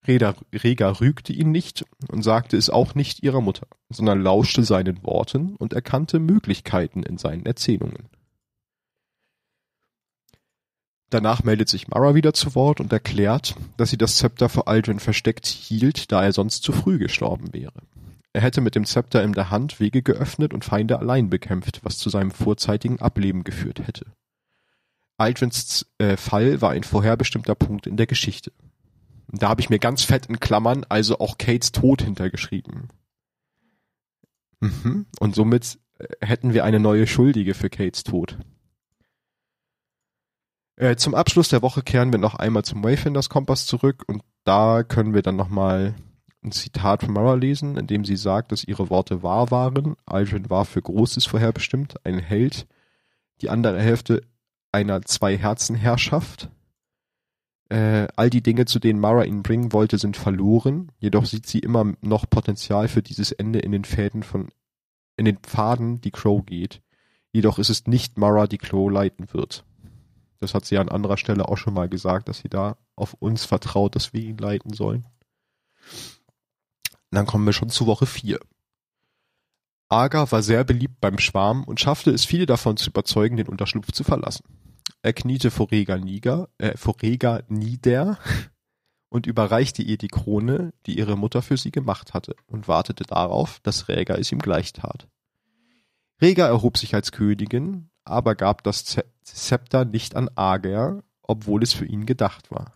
[0.07, 5.03] Reda, Rega rügte ihn nicht und sagte es auch nicht ihrer Mutter, sondern lauschte seinen
[5.03, 8.07] Worten und erkannte Möglichkeiten in seinen Erzählungen.
[11.09, 14.99] Danach meldet sich Mara wieder zu Wort und erklärt, dass sie das Zepter vor Aldrin
[14.99, 17.81] versteckt hielt, da er sonst zu früh gestorben wäre.
[18.31, 21.97] Er hätte mit dem Zepter in der Hand Wege geöffnet und Feinde allein bekämpft, was
[21.97, 24.05] zu seinem vorzeitigen Ableben geführt hätte.
[25.17, 28.51] Aldrins äh, Fall war ein vorherbestimmter Punkt in der Geschichte.
[29.31, 32.89] Und Da habe ich mir ganz fett in Klammern also auch Kates Tod hintergeschrieben.
[34.59, 35.05] Mhm.
[35.19, 38.37] Und somit äh, hätten wir eine neue Schuldige für Kates Tod.
[40.75, 44.83] Äh, zum Abschluss der Woche kehren wir noch einmal zum Wayfinders Kompass zurück und da
[44.83, 45.93] können wir dann nochmal
[46.41, 49.95] ein Zitat von Mara lesen, in dem sie sagt, dass ihre Worte wahr waren.
[50.05, 52.65] Aldrin war für Großes vorherbestimmt, ein Held,
[53.41, 54.21] die andere Hälfte
[54.71, 56.49] einer Zwei-Herzen-Herrschaft.
[57.69, 61.59] Äh, all die Dinge, zu denen Mara ihn bringen wollte, sind verloren, jedoch sieht sie
[61.59, 64.49] immer noch Potenzial für dieses Ende in den Fäden von,
[65.17, 66.81] in den Pfaden, die Crow geht.
[67.31, 69.63] Jedoch ist es nicht Mara, die Crow leiten wird.
[70.39, 73.45] Das hat sie an anderer Stelle auch schon mal gesagt, dass sie da auf uns
[73.45, 75.05] vertraut, dass wir ihn leiten sollen.
[77.11, 78.39] Dann kommen wir schon zu Woche 4.
[79.89, 83.91] Aga war sehr beliebt beim Schwarm und schaffte es, viele davon zu überzeugen, den Unterschlupf
[83.91, 84.45] zu verlassen.
[85.01, 88.17] Er kniete vor Rega, niger, äh, vor Rega nieder
[89.09, 93.59] und überreichte ihr die Krone, die ihre Mutter für sie gemacht hatte, und wartete darauf,
[93.61, 95.07] dass Rega es ihm gleich tat.
[96.21, 101.73] Rega erhob sich als Königin, aber gab das Ze- Zepter nicht an Ager, obwohl es
[101.73, 102.73] für ihn gedacht war.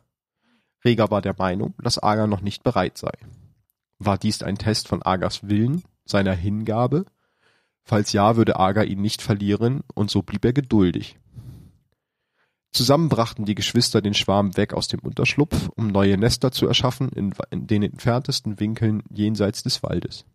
[0.86, 3.12] Rega war der Meinung, dass Ager noch nicht bereit sei.
[4.00, 7.06] War dies ein Test von Agers Willen, seiner Hingabe?
[7.84, 11.18] Falls ja, würde Ager ihn nicht verlieren, und so blieb er geduldig.
[12.74, 17.10] Zusammen brachten die Geschwister den Schwarm weg aus dem Unterschlupf, um neue Nester zu erschaffen
[17.10, 20.26] in, den entferntesten Winkeln jenseits des Waldes.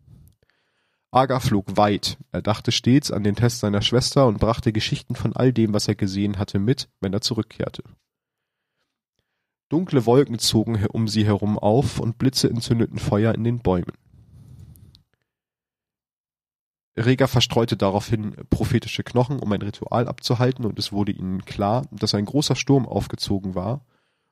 [1.11, 5.35] Aga flog weit, er dachte stets an den Test seiner Schwester und brachte Geschichten von
[5.35, 7.83] all dem, was er gesehen hatte, mit, wenn er zurückkehrte.
[9.67, 13.93] Dunkle Wolken zogen um sie herum auf und Blitze entzündeten Feuer in den Bäumen.
[16.99, 22.13] Rega verstreute daraufhin prophetische Knochen, um ein Ritual abzuhalten, und es wurde ihnen klar, dass
[22.13, 23.85] ein großer Sturm aufgezogen war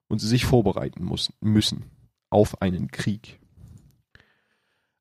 [0.08, 1.10] und sie sich vorbereiten
[1.42, 1.86] müssen.
[2.30, 3.40] auf einen Krieg.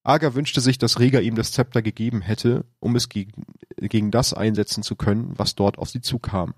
[0.05, 3.45] Aga wünschte sich, dass Rega ihm das Zepter gegeben hätte, um es gegen,
[3.77, 6.55] gegen das einsetzen zu können, was dort auf sie zukam.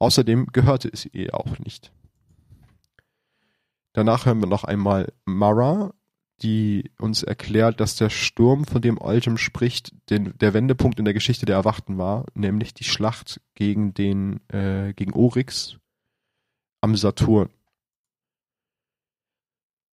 [0.00, 1.92] Außerdem gehörte es ihr auch nicht.
[3.92, 5.94] Danach hören wir noch einmal Mara,
[6.42, 11.14] die uns erklärt, dass der Sturm, von dem Altem spricht, den, der Wendepunkt in der
[11.14, 15.76] Geschichte der Erwachten war, nämlich die Schlacht gegen den, äh, gegen Oryx
[16.80, 17.50] am Saturn.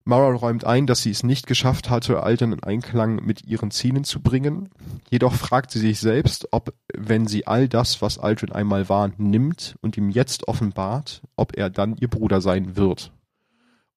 [0.08, 4.06] Mara räumt ein, dass sie es nicht geschafft hatte, Alten in Einklang mit ihren Zielen
[4.06, 4.70] zu bringen.
[5.10, 9.76] Jedoch fragt sie sich selbst, ob, wenn sie all das, was Alten einmal war, nimmt
[9.82, 13.12] und ihm jetzt offenbart, ob er dann ihr Bruder sein wird.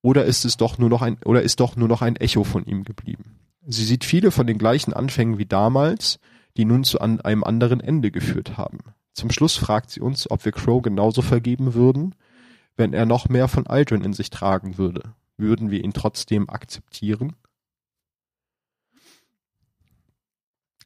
[0.02, 2.64] Oder ist es doch nur noch ein, oder ist doch nur noch ein Echo von
[2.64, 3.38] ihm geblieben?
[3.66, 6.18] Sie sieht viele von den gleichen Anfängen wie damals,
[6.56, 8.78] die nun zu an einem anderen Ende geführt haben.
[9.12, 12.14] Zum Schluss fragt sie uns, ob wir Crow genauso vergeben würden,
[12.76, 17.34] wenn er noch mehr von Aldrin in sich tragen würde würden wir ihn trotzdem akzeptieren?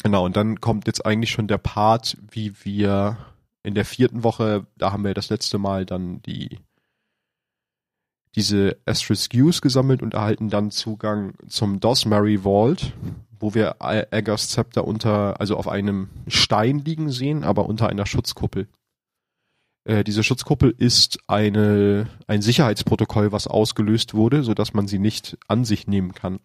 [0.02, 3.18] Genau, und dann kommt jetzt eigentlich schon der Part, wie wir
[3.62, 6.58] in der vierten Woche, da haben wir das letzte Mal dann die
[8.34, 12.92] diese Asterisk gesammelt und erhalten dann Zugang zum Dosmary Vault,
[13.38, 18.68] wo wir Aggers Zepter unter, also auf einem Stein liegen sehen, aber unter einer Schutzkuppel.
[19.84, 25.36] Äh, diese Schutzkuppel ist eine, ein Sicherheitsprotokoll, was ausgelöst wurde, so dass man sie nicht
[25.46, 26.40] an sich nehmen kann.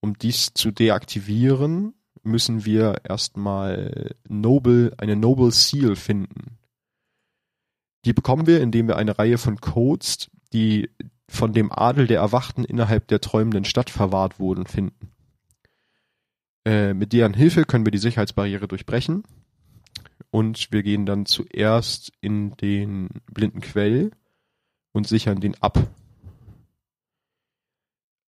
[0.00, 6.58] Um dies zu deaktivieren, müssen wir erstmal Noble, eine Noble Seal finden.
[8.04, 10.90] Die bekommen wir, indem wir eine Reihe von Codes, die
[11.28, 15.10] von dem Adel der Erwachten innerhalb der träumenden Stadt verwahrt wurden, finden.
[16.64, 19.24] Äh, mit deren Hilfe können wir die Sicherheitsbarriere durchbrechen
[20.30, 24.10] und wir gehen dann zuerst in den blinden Quell
[24.92, 25.78] und sichern den ab.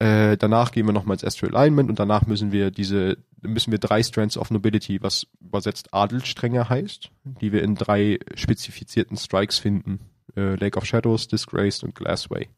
[0.01, 3.79] Äh, danach gehen wir nochmal ins Astral Alignment und danach müssen wir diese, müssen wir
[3.79, 7.11] drei Strands of Nobility, was übersetzt Adelstränge heißt,
[7.41, 10.01] die wir in drei spezifizierten Strikes finden.
[10.37, 12.49] Äh, Lake of Shadows, Disgraced und Glassway.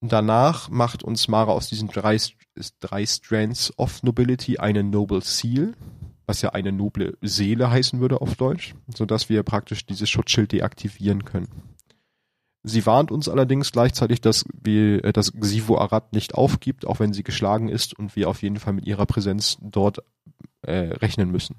[0.00, 2.18] Danach macht uns Mara aus diesen drei,
[2.80, 5.74] drei Strands of Nobility eine Noble Seal
[6.28, 10.52] was ja eine noble Seele heißen würde auf Deutsch, so dass wir praktisch dieses Schutzschild
[10.52, 11.48] deaktivieren können.
[12.62, 17.14] Sie warnt uns allerdings gleichzeitig, dass wir, äh, dass Xivo Arad nicht aufgibt, auch wenn
[17.14, 20.02] sie geschlagen ist und wir auf jeden Fall mit ihrer Präsenz dort
[20.62, 21.56] äh, rechnen müssen.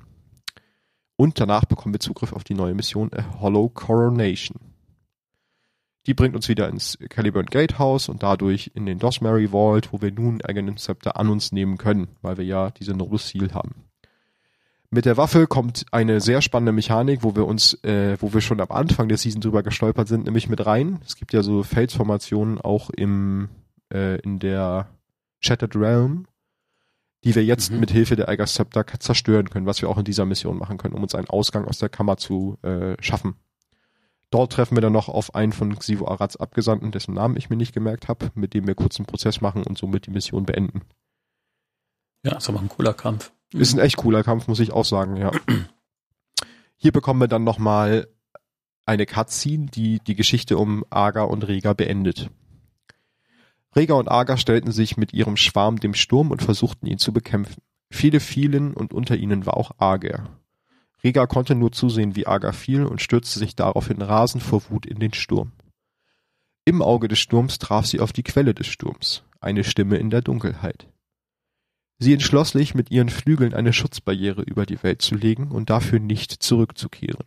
[1.20, 4.58] Und danach bekommen wir Zugriff auf die neue Mission A Hollow Coronation.
[6.06, 10.14] Die bringt uns wieder ins Caliburn Gatehouse und dadurch in den Dosmary Vault, wo wir
[10.14, 13.76] nun eigenen Scepter an uns nehmen können, weil wir ja diese Noble Seal haben.
[14.92, 18.62] Mit der Waffe kommt eine sehr spannende Mechanik, wo wir uns, äh, wo wir schon
[18.62, 21.02] am Anfang der Season drüber gestolpert sind, nämlich mit rein.
[21.06, 23.50] Es gibt ja so Felsformationen auch im
[23.94, 24.88] äh, in der
[25.42, 26.28] Shattered Realm,
[27.24, 27.80] die wir jetzt mhm.
[27.80, 30.94] mit Hilfe der Eiger Scepter zerstören können, was wir auch in dieser Mission machen können,
[30.94, 33.36] um uns einen Ausgang aus der Kammer zu äh, schaffen.
[34.30, 37.56] Dort treffen wir dann noch auf einen von Xivo Arads Abgesandten, dessen Namen ich mir
[37.56, 40.82] nicht gemerkt habe, mit dem wir kurz einen Prozess machen und somit die Mission beenden.
[42.24, 43.32] Ja, ist aber ein cooler Kampf.
[43.54, 45.32] Ist ein echt cooler Kampf, muss ich auch sagen, ja.
[46.76, 48.08] Hier bekommen wir dann nochmal
[48.86, 52.30] eine Cutscene, die die Geschichte um Aga und Rega beendet.
[53.76, 57.62] Rega und Aga stellten sich mit ihrem Schwarm dem Sturm und versuchten ihn zu bekämpfen.
[57.92, 60.30] Viele fielen und unter ihnen war auch Ager.
[61.04, 65.00] Rega konnte nur zusehen, wie Aga fiel und stürzte sich daraufhin rasend vor Wut in
[65.00, 65.54] den Sturm.
[66.66, 70.22] Im Auge des Sturms traf sie auf die Quelle des Sturms, eine Stimme in der
[70.22, 70.88] Dunkelheit.
[72.00, 76.00] Sie entschloss sich, mit ihren Flügeln eine Schutzbarriere über die Welt zu legen und dafür
[76.00, 77.26] nicht zurückzukehren.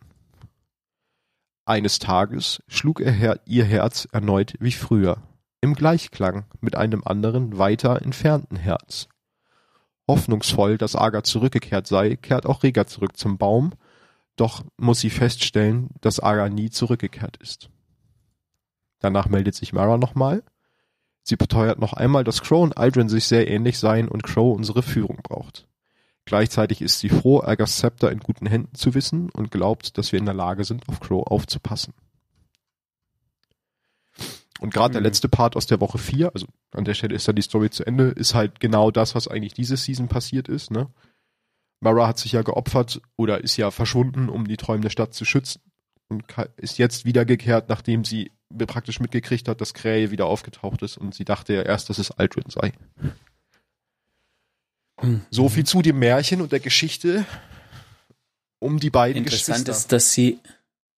[1.65, 5.21] Eines Tages schlug ihr Herz erneut wie früher,
[5.63, 9.07] im Gleichklang mit einem anderen, weiter entfernten Herz.
[10.07, 13.73] Hoffnungsvoll, dass Aga zurückgekehrt sei, kehrt auch Rega zurück zum Baum,
[14.35, 17.69] doch muss sie feststellen, dass Aga nie zurückgekehrt ist.
[18.99, 20.43] Danach meldet sich Mara nochmal
[21.23, 24.83] Sie beteuert noch einmal, dass Crow und Aldrin sich sehr ähnlich seien und Crow unsere
[24.83, 25.67] Führung braucht.
[26.25, 30.19] Gleichzeitig ist sie froh, Agas Scepter in guten Händen zu wissen und glaubt, dass wir
[30.19, 31.93] in der Lage sind, auf Crow aufzupassen.
[34.63, 34.93] Und gerade mhm.
[34.93, 37.69] der letzte Part aus der Woche 4, also an der Stelle ist dann die Story
[37.69, 40.71] zu Ende, ist halt genau das, was eigentlich diese Season passiert ist.
[40.71, 40.87] Ne?
[41.81, 45.61] Mara hat sich ja geopfert oder ist ja verschwunden, um die träumende Stadt zu schützen
[46.07, 46.23] und
[46.55, 48.31] ist jetzt wiedergekehrt, nachdem sie
[48.65, 52.11] praktisch mitgekriegt hat, dass Krähe wieder aufgetaucht ist und sie dachte ja erst, dass es
[52.11, 52.71] Aldrin sei.
[55.01, 55.25] Mhm.
[55.29, 57.25] So viel zu dem Märchen und der Geschichte
[58.59, 59.71] um die beiden Interessant Geschwister.
[59.71, 60.39] ist, dass sie,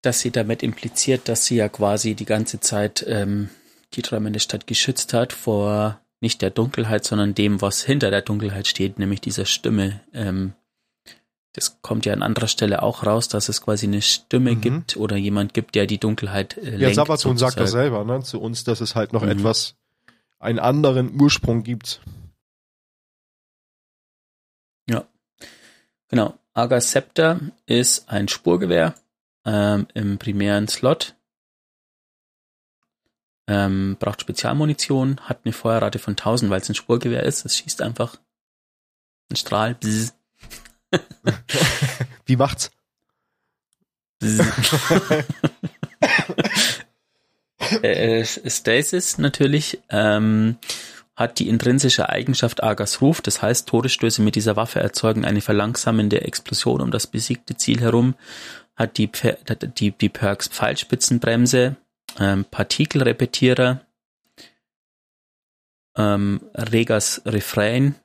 [0.05, 3.49] dass sie damit impliziert, dass sie ja quasi die ganze Zeit ähm,
[3.93, 8.67] die träumende Stadt geschützt hat vor nicht der Dunkelheit, sondern dem, was hinter der Dunkelheit
[8.67, 10.01] steht, nämlich dieser Stimme.
[10.13, 10.53] Ähm,
[11.53, 14.61] das kommt ja an anderer Stelle auch raus, dass es quasi eine Stimme mhm.
[14.61, 18.41] gibt oder jemand gibt, der die Dunkelheit äh, Ja, Sabaton sagt das selber, ne, zu
[18.41, 19.29] uns, dass es halt noch mhm.
[19.29, 19.75] etwas,
[20.39, 22.01] einen anderen Ursprung gibt.
[24.89, 25.05] Ja,
[26.09, 26.33] genau.
[26.53, 28.95] Aga Scepter ist ein Spurgewehr
[29.45, 31.15] ähm, im primären Slot.
[33.47, 37.45] Ähm, braucht Spezialmunition, hat eine Feuerrate von 1000, weil es ein Spurgewehr ist.
[37.45, 38.17] Es schießt einfach
[39.31, 39.77] ein Strahl.
[42.25, 42.71] Wie macht's?
[47.81, 50.57] äh, Stasis natürlich ähm,
[51.15, 56.21] hat die intrinsische Eigenschaft Argas Ruf, das heißt, Todesstöße mit dieser Waffe erzeugen eine verlangsamende
[56.21, 58.13] Explosion um das besiegte Ziel herum,
[58.75, 59.09] hat die,
[59.77, 61.77] die, die Perks Pfeilspitzenbremse,
[62.19, 63.81] ähm, Partikelrepetierer,
[65.97, 67.95] ähm, Regas Refrain,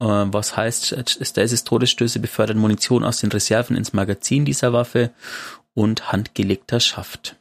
[0.00, 5.12] äh, was heißt, Stasis Todesstöße befördern Munition aus den Reserven ins Magazin dieser Waffe
[5.74, 7.36] und handgelegter Schaft.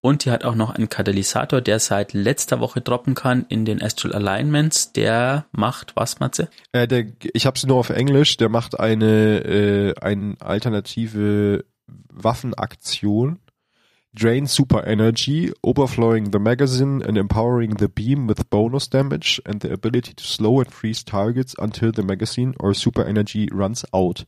[0.00, 3.82] Und die hat auch noch einen Katalysator, der seit letzter Woche droppen kann in den
[3.82, 4.92] Astral Alignments.
[4.92, 6.50] Der macht was, Matze?
[6.72, 8.36] Äh, der, ich habe sie nur auf Englisch.
[8.36, 11.64] Der macht eine, äh, eine alternative
[12.12, 13.38] Waffenaktion.
[14.14, 19.72] Drain super energy, overflowing the magazine and empowering the beam with bonus damage and the
[19.72, 24.24] ability to slow and freeze targets until the magazine or super energy runs out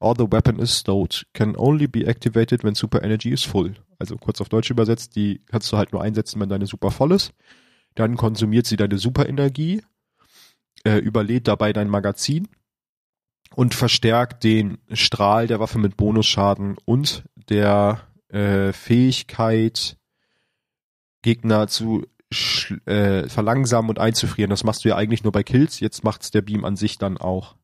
[0.00, 1.24] or the weapon is stowed.
[1.34, 3.74] Can only be activated when super energy is full.
[3.98, 7.12] Also kurz auf Deutsch übersetzt, die kannst du halt nur einsetzen, wenn deine Super voll
[7.12, 7.32] ist.
[7.94, 9.82] Dann konsumiert sie deine Superenergie,
[10.84, 12.48] äh, überlädt dabei dein Magazin
[13.54, 19.96] und verstärkt den Strahl der Waffe mit Bonusschaden und der äh, Fähigkeit,
[21.22, 22.06] Gegner zu
[22.86, 24.50] äh, verlangsamen und einzufrieren.
[24.50, 27.18] Das machst du ja eigentlich nur bei Kills, jetzt macht's der Beam an sich dann
[27.18, 27.56] auch.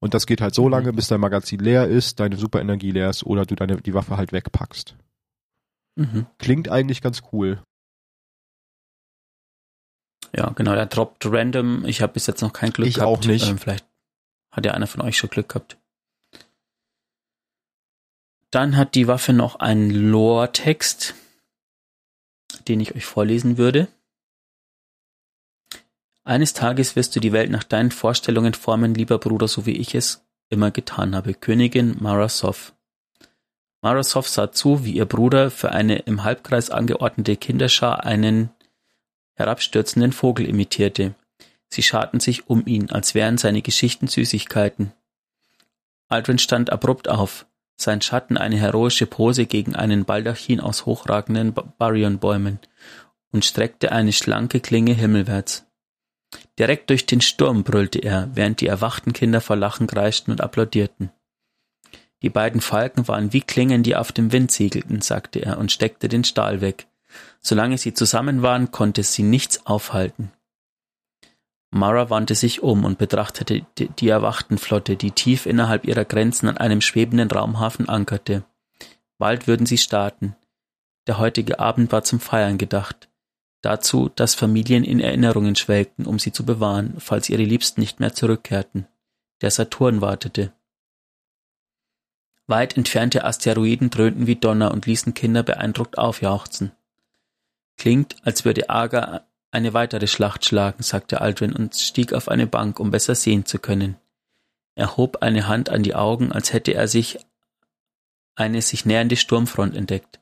[0.00, 0.72] Und das geht halt so mhm.
[0.72, 4.16] lange, bis dein Magazin leer ist, deine Superenergie leer ist oder du deine, die Waffe
[4.16, 4.96] halt wegpackst.
[5.96, 6.26] Mhm.
[6.38, 7.62] Klingt eigentlich ganz cool.
[10.34, 11.84] Ja, genau, der droppt random.
[11.84, 13.24] Ich habe bis jetzt noch kein Glück ich gehabt.
[13.24, 13.48] Ich auch nicht.
[13.48, 13.86] Ähm, vielleicht
[14.52, 15.76] hat ja einer von euch schon Glück gehabt.
[18.50, 21.14] Dann hat die Waffe noch einen Lore-Text,
[22.68, 23.88] den ich euch vorlesen würde.
[26.24, 29.94] Eines Tages wirst du die Welt nach deinen Vorstellungen formen, lieber Bruder, so wie ich
[29.94, 31.34] es immer getan habe.
[31.34, 32.74] Königin Marasov.
[33.80, 38.50] Marasov sah zu, wie ihr Bruder für eine im Halbkreis angeordnete Kinderschar einen
[39.34, 41.14] herabstürzenden Vogel imitierte.
[41.72, 44.92] Sie scharten sich um ihn, als wären seine Geschichten Süßigkeiten.
[46.06, 52.58] Aldrin stand abrupt auf, sein Schatten eine heroische Pose gegen einen Baldachin aus hochragenden Barionbäumen
[53.30, 55.64] und streckte eine schlanke Klinge himmelwärts.
[56.58, 61.10] Direkt durch den Sturm brüllte er, während die erwachten Kinder vor Lachen kreischten und applaudierten.
[62.20, 66.10] Die beiden Falken waren wie Klingen, die auf dem Wind segelten, sagte er und steckte
[66.10, 66.86] den Stahl weg.
[67.40, 70.32] Solange sie zusammen waren, konnte sie nichts aufhalten.
[71.74, 76.58] Mara wandte sich um und betrachtete die erwachten Flotte, die tief innerhalb ihrer Grenzen an
[76.58, 78.44] einem schwebenden Raumhafen ankerte.
[79.16, 80.36] Bald würden sie starten.
[81.06, 83.08] Der heutige Abend war zum Feiern gedacht.
[83.62, 88.12] Dazu, dass Familien in Erinnerungen schwelgten, um sie zu bewahren, falls ihre Liebsten nicht mehr
[88.12, 88.86] zurückkehrten.
[89.40, 90.52] Der Saturn wartete.
[92.46, 96.72] Weit entfernte Asteroiden dröhnten wie Donner und ließen Kinder beeindruckt aufjauchzen.
[97.78, 102.80] Klingt, als würde Aga eine weitere Schlacht schlagen, sagte Aldrin und stieg auf eine Bank,
[102.80, 103.96] um besser sehen zu können.
[104.74, 107.18] Er hob eine Hand an die Augen, als hätte er sich
[108.34, 110.20] eine sich nähernde Sturmfront entdeckt.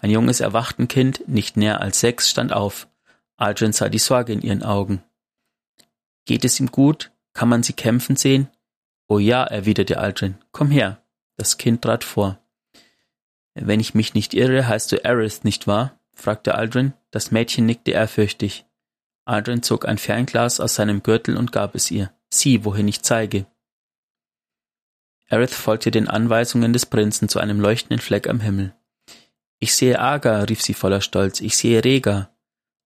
[0.00, 2.86] Ein junges Erwachtenkind, nicht näher als sechs, stand auf.
[3.36, 5.02] Aldrin sah die Sorge in ihren Augen.
[6.24, 7.10] Geht es ihm gut?
[7.32, 8.48] Kann man sie kämpfen sehen?
[9.08, 10.38] Oh ja, erwiderte Aldrin.
[10.52, 11.02] Komm her.
[11.36, 12.38] Das Kind trat vor.
[13.54, 15.95] Wenn ich mich nicht irre, heißt du Aerith, nicht wahr?
[16.16, 16.94] Fragte Aldrin.
[17.10, 18.66] Das Mädchen nickte ehrfürchtig.
[19.24, 22.12] Aldrin zog ein Fernglas aus seinem Gürtel und gab es ihr.
[22.28, 23.46] Sieh, wohin ich zeige.
[25.28, 28.74] Aerith folgte den Anweisungen des Prinzen zu einem leuchtenden Fleck am Himmel.
[29.58, 32.30] Ich sehe Aga, rief sie voller Stolz, ich sehe Rega.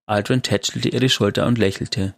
[0.06, 2.14] Aldrin tätschelte ihre Schulter und lächelte.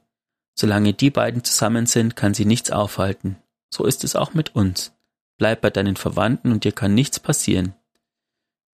[0.54, 3.36] Solange die beiden zusammen sind, kann sie nichts aufhalten.
[3.70, 4.94] So ist es auch mit uns.
[5.38, 7.74] Bleib bei deinen Verwandten und dir kann nichts passieren.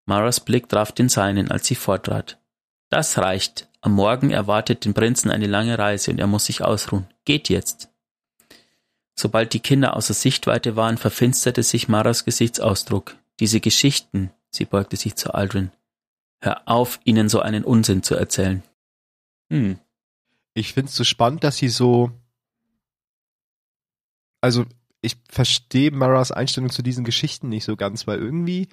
[0.09, 2.39] Maras Blick traf den seinen, als sie vortrat.
[2.89, 3.69] Das reicht.
[3.83, 7.07] Am Morgen erwartet den Prinzen eine lange Reise und er muss sich ausruhen.
[7.27, 7.91] Geht jetzt.
[9.15, 13.17] Sobald die Kinder außer Sichtweite waren, verfinsterte sich Maras Gesichtsausdruck.
[13.39, 15.73] Diese Geschichten, Sie beugte sich zu Aldrin.
[16.41, 18.63] Hör auf, ihnen so einen Unsinn zu erzählen.
[19.51, 19.79] Hm.
[20.55, 22.13] Ich finde es so spannend, dass sie so.
[24.41, 24.65] Also,
[25.03, 28.69] ich verstehe Maras Einstellung zu diesen Geschichten nicht so ganz, weil irgendwie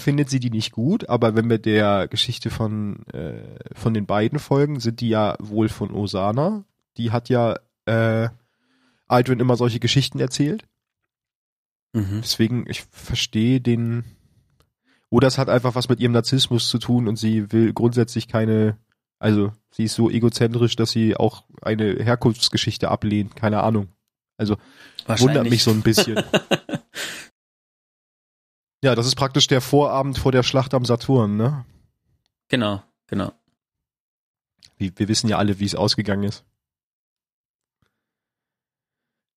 [0.00, 3.42] findet sie die nicht gut, aber wenn wir der Geschichte von, äh,
[3.74, 6.64] von den beiden folgen, sind die ja wohl von Osana.
[6.96, 8.28] Die hat ja äh,
[9.06, 10.64] Aldrin immer solche Geschichten erzählt.
[11.92, 12.20] Mhm.
[12.22, 14.04] Deswegen, ich verstehe den.
[15.08, 18.76] Oder es hat einfach was mit ihrem Narzissmus zu tun und sie will grundsätzlich keine,
[19.18, 23.88] also sie ist so egozentrisch, dass sie auch eine Herkunftsgeschichte ablehnt, keine Ahnung.
[24.36, 24.56] Also
[25.06, 26.22] wundert mich so ein bisschen.
[28.82, 31.64] ja, das ist praktisch der Vorabend vor der Schlacht am Saturn, ne?
[32.48, 33.32] Genau, genau.
[34.76, 36.44] Wir, wir wissen ja alle, wie es ausgegangen ist.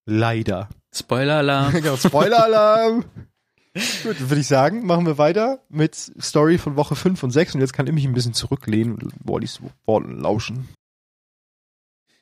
[0.05, 0.69] Leider.
[0.93, 1.71] Spoiler-Alarm.
[1.73, 3.05] genau, Spoiler-Alarm.
[4.03, 7.61] Gut, würde ich sagen, machen wir weiter mit Story von Woche 5 und 6 und
[7.61, 10.69] jetzt kann ich mich ein bisschen zurücklehnen und Wallys Worten lauschen.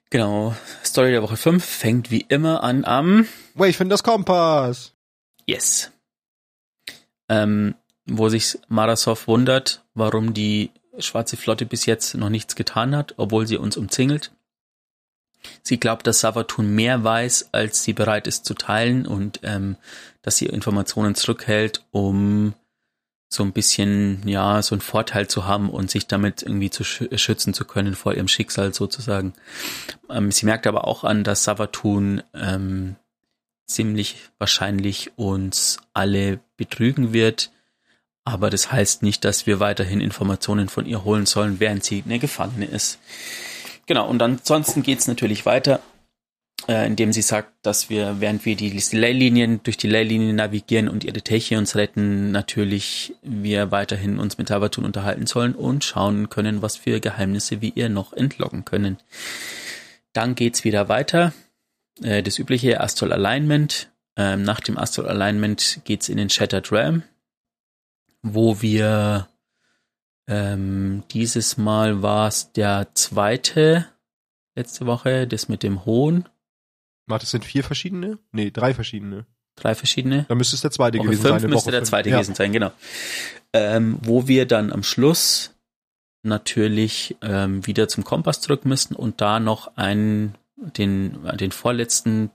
[0.09, 4.93] Genau, Story der Woche 5 fängt wie immer an am Wait, ich finde das Kompass.
[5.45, 5.91] Yes.
[7.31, 7.75] Ähm,
[8.05, 13.47] wo sich Marasov wundert, warum die schwarze Flotte bis jetzt noch nichts getan hat, obwohl
[13.47, 14.31] sie uns umzingelt.
[15.63, 19.77] Sie glaubt, dass Savatun mehr weiß, als sie bereit ist zu teilen und ähm,
[20.21, 22.53] dass sie Informationen zurückhält, um
[23.27, 27.53] so ein bisschen, ja, so einen Vorteil zu haben und sich damit irgendwie zu schützen
[27.53, 29.33] zu können vor ihrem Schicksal sozusagen.
[30.09, 32.97] Ähm, sie merkt aber auch an, dass Savatun ähm,
[33.73, 37.51] ziemlich wahrscheinlich uns alle betrügen wird.
[38.23, 42.19] Aber das heißt nicht, dass wir weiterhin Informationen von ihr holen sollen, während sie eine
[42.19, 42.99] Gefangene ist.
[43.87, 45.81] Genau, und ansonsten geht's natürlich weiter,
[46.67, 51.03] äh, indem sie sagt, dass wir, während wir die Leylinien durch die Leylinien navigieren und
[51.03, 56.77] ihre Techions retten, natürlich wir weiterhin uns mit Tavatun unterhalten sollen und schauen können, was
[56.77, 58.97] für Geheimnisse wir ihr noch entlocken können.
[60.13, 61.33] Dann geht's wieder weiter.
[62.01, 63.91] Äh, das übliche Astral Alignment.
[64.17, 67.03] Ähm, nach dem Astral Alignment geht's in den Shattered Realm,
[68.21, 69.29] wo wir
[70.27, 73.87] ähm, dieses Mal war es der zweite
[74.55, 76.27] letzte Woche, das mit dem Hohn.
[77.07, 78.19] Warte, das sind vier verschiedene?
[78.31, 79.25] Nee, drei verschiedene.
[79.55, 80.25] Drei verschiedene.
[80.27, 81.49] Dann müsste es der zweite Woche gewesen fünf sein.
[81.49, 81.89] müsste Woche der fünf.
[81.89, 82.17] zweite ja.
[82.17, 82.71] gewesen sein, genau.
[83.53, 85.53] Ähm, wo wir dann am Schluss
[86.23, 90.35] natürlich ähm, wieder zum Kompass zurück müssen und da noch einen,
[90.77, 92.31] den, den vorletzten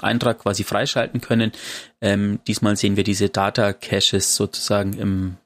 [0.00, 1.52] Eintrag quasi freischalten können.
[2.00, 5.36] Ähm, diesmal sehen wir diese Data Caches sozusagen im,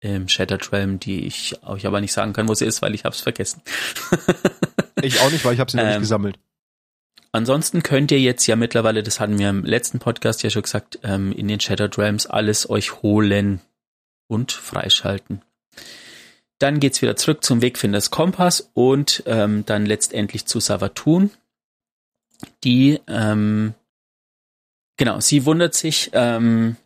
[0.00, 3.04] im Shattered Realm, die ich euch aber nicht sagen kann, wo sie ist, weil ich
[3.04, 3.62] hab's vergessen.
[5.02, 6.38] Ich auch nicht, weil ich habe sie noch nicht Ähm, gesammelt.
[7.32, 10.98] Ansonsten könnt ihr jetzt ja mittlerweile, das hatten wir im letzten Podcast ja schon gesagt,
[11.04, 13.60] ähm, in den Shattered Realms alles euch holen
[14.26, 15.42] und freischalten.
[16.60, 21.30] Dann geht's wieder zurück zum Wegfinders Kompass und ähm, dann letztendlich zu Savatun,
[22.64, 23.74] die, ähm,
[24.98, 26.76] genau, sie wundert sich, ähm,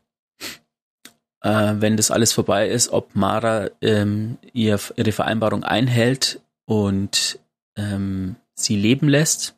[1.41, 7.41] äh, wenn das alles vorbei ist, ob Mara ähm, ihr, ihre Vereinbarung einhält und
[7.77, 9.57] ähm, sie leben lässt.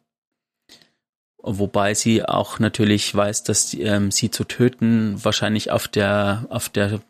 [1.42, 7.02] Wobei sie auch natürlich weiß, dass ähm, sie zu töten wahrscheinlich auf der, auf der,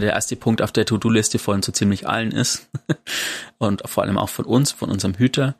[0.00, 2.70] der erste Punkt auf der To-Do-Liste von so ziemlich allen ist.
[3.58, 5.54] Und vor allem auch von uns, von unserem Hüter,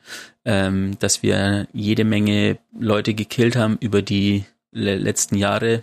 [0.45, 5.83] ähm, dass wir jede Menge Leute gekillt haben über die le letzten Jahre.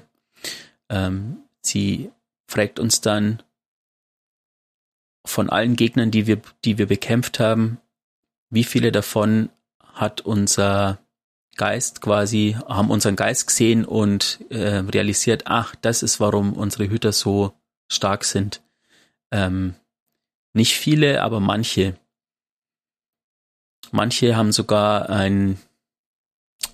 [0.90, 2.12] Ähm, sie
[2.48, 3.44] fragt uns dann
[5.26, 7.78] von allen Gegnern, die wir, die wir bekämpft haben,
[8.50, 9.50] wie viele davon
[9.94, 10.98] hat unser
[11.56, 17.12] Geist quasi, haben unseren Geist gesehen und äh, realisiert, ach, das ist, warum unsere Hüter
[17.12, 17.54] so
[17.90, 18.62] stark sind.
[19.32, 19.76] Ähm,
[20.54, 21.98] nicht viele, aber manche.
[23.92, 25.60] Manche haben sogar ein,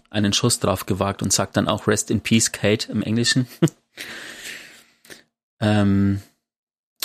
[0.09, 3.47] einen Schuss drauf gewagt und sagt dann auch Rest in Peace, Kate im Englischen.
[5.59, 6.21] ähm,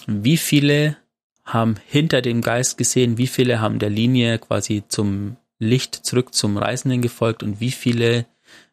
[0.06, 0.96] wie viele
[1.44, 6.56] haben hinter dem Geist gesehen, wie viele haben der Linie quasi zum Licht zurück zum
[6.56, 8.26] Reisenden gefolgt und wie viele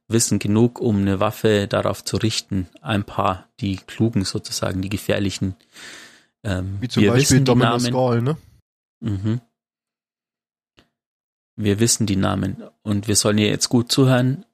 [0.08, 2.68] wissen genug, um eine Waffe darauf zu richten.
[2.82, 5.55] Ein paar, die klugen sozusagen, die gefährlichen.
[6.43, 7.89] Ähm, Wie zum wir Beispiel Dominus.
[7.91, 8.38] Gall, ne?
[8.99, 9.41] Mhm.
[11.55, 14.45] Wir wissen die Namen und wir sollen ihr jetzt gut zuhören.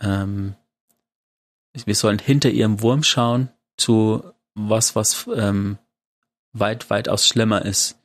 [0.00, 0.54] Ähm,
[1.72, 4.22] wir sollen hinter ihrem Wurm schauen zu
[4.54, 5.78] was, was ähm,
[6.52, 7.98] weit, weitaus schlimmer ist.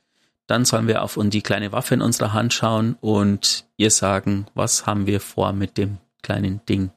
[0.46, 4.86] Dann sollen wir auf die kleine Waffe in unserer Hand schauen und ihr sagen, was
[4.86, 6.90] haben wir vor mit dem kleinen Ding.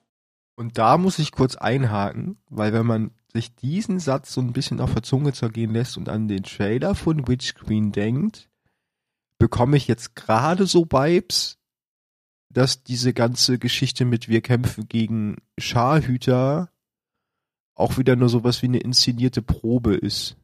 [0.55, 4.79] Und da muss ich kurz einhaken, weil wenn man sich diesen Satz so ein bisschen
[4.79, 8.49] auf der Zunge zergehen lässt und an den Trailer von Witch Queen denkt,
[9.37, 11.57] bekomme ich jetzt gerade so Vibes,
[12.49, 16.71] dass diese ganze Geschichte mit wir kämpfen gegen Scharhüter
[17.75, 20.37] auch wieder nur sowas wie eine inszenierte Probe ist.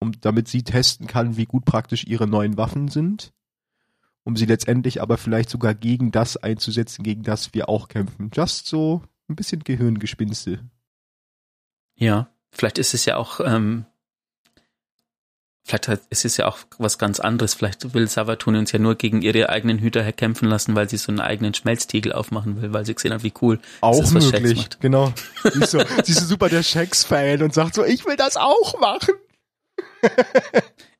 [0.00, 3.32] Um, damit sie testen kann, wie gut praktisch ihre neuen Waffen sind.
[4.28, 8.30] Um sie letztendlich aber vielleicht sogar gegen das einzusetzen, gegen das wir auch kämpfen.
[8.30, 10.58] Just so ein bisschen Gehirngespinste.
[11.94, 13.86] Ja, vielleicht ist es ja auch ähm,
[15.64, 17.54] Vielleicht ist es ja auch was ganz anderes.
[17.54, 21.10] Vielleicht will Savatun uns ja nur gegen ihre eigenen Hüter kämpfen lassen, weil sie so
[21.10, 24.58] einen eigenen Schmelztiegel aufmachen will, weil sie gesehen hat, wie cool auch ist, was möglich.
[24.58, 24.80] macht.
[24.82, 25.14] Genau.
[25.42, 28.78] Sie ist, so, sie ist super der Shakes-Fan und sagt so, ich will das auch
[28.78, 29.14] machen.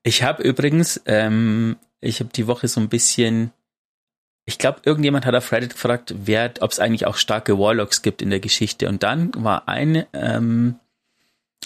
[0.03, 3.53] ich habe übrigens, ähm, ich habe die Woche so ein bisschen,
[4.45, 8.31] ich glaube, irgendjemand hat auf Reddit gefragt, ob es eigentlich auch starke Warlocks gibt in
[8.31, 8.89] der Geschichte.
[8.89, 10.79] Und dann war ein, ähm,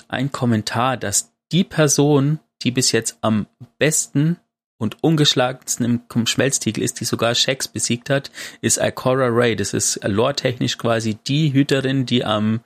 [0.08, 3.46] ein Kommentar, dass die Person, die bis jetzt am
[3.78, 4.38] besten
[4.78, 8.30] und ungeschlagensten im Schmelztiegel ist, die sogar Shax besiegt hat,
[8.62, 9.54] ist Ikora Ray.
[9.54, 12.60] Das ist lore-technisch quasi die Hüterin, die am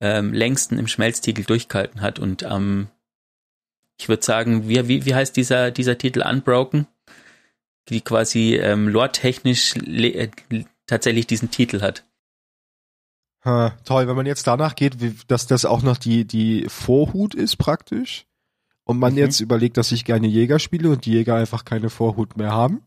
[0.00, 2.88] ähm, längsten im Schmelztiegel durchgehalten hat und ähm,
[4.00, 6.86] ich würde sagen, wie, wie, wie heißt dieser, dieser Titel Unbroken?
[7.88, 10.28] Die quasi ähm, lore-technisch äh,
[10.86, 12.04] tatsächlich diesen Titel hat.
[13.44, 17.34] Ha, toll, wenn man jetzt danach geht, wie, dass das auch noch die, die Vorhut
[17.34, 18.26] ist praktisch
[18.84, 19.18] und man mhm.
[19.18, 22.82] jetzt überlegt, dass ich gerne Jäger spiele und die Jäger einfach keine Vorhut mehr haben,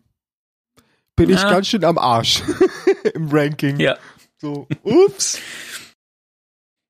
[1.15, 1.35] bin ja.
[1.37, 2.43] ich ganz schön am Arsch
[3.13, 3.79] im Ranking.
[3.79, 3.97] Ja.
[4.37, 5.39] So, ups.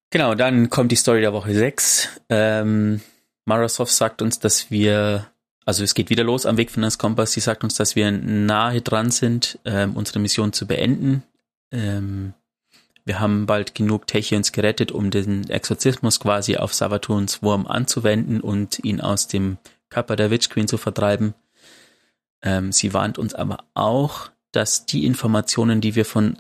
[0.09, 2.21] Genau, dann kommt die Story der Woche 6.
[2.29, 3.01] Ähm,
[3.45, 5.30] Microsoft sagt uns, dass wir,
[5.65, 7.33] also es geht wieder los am Weg von das Kompass.
[7.33, 11.23] Sie sagt uns, dass wir nahe dran sind, ähm, unsere Mission zu beenden.
[11.71, 12.33] Ähm,
[13.05, 18.83] wir haben bald genug Techions gerettet, um den Exorzismus quasi auf Savatuns Wurm anzuwenden und
[18.83, 19.57] ihn aus dem
[19.89, 21.33] Körper der Witch Queen zu vertreiben.
[22.41, 26.37] Ähm, sie warnt uns aber auch, dass die Informationen, die wir von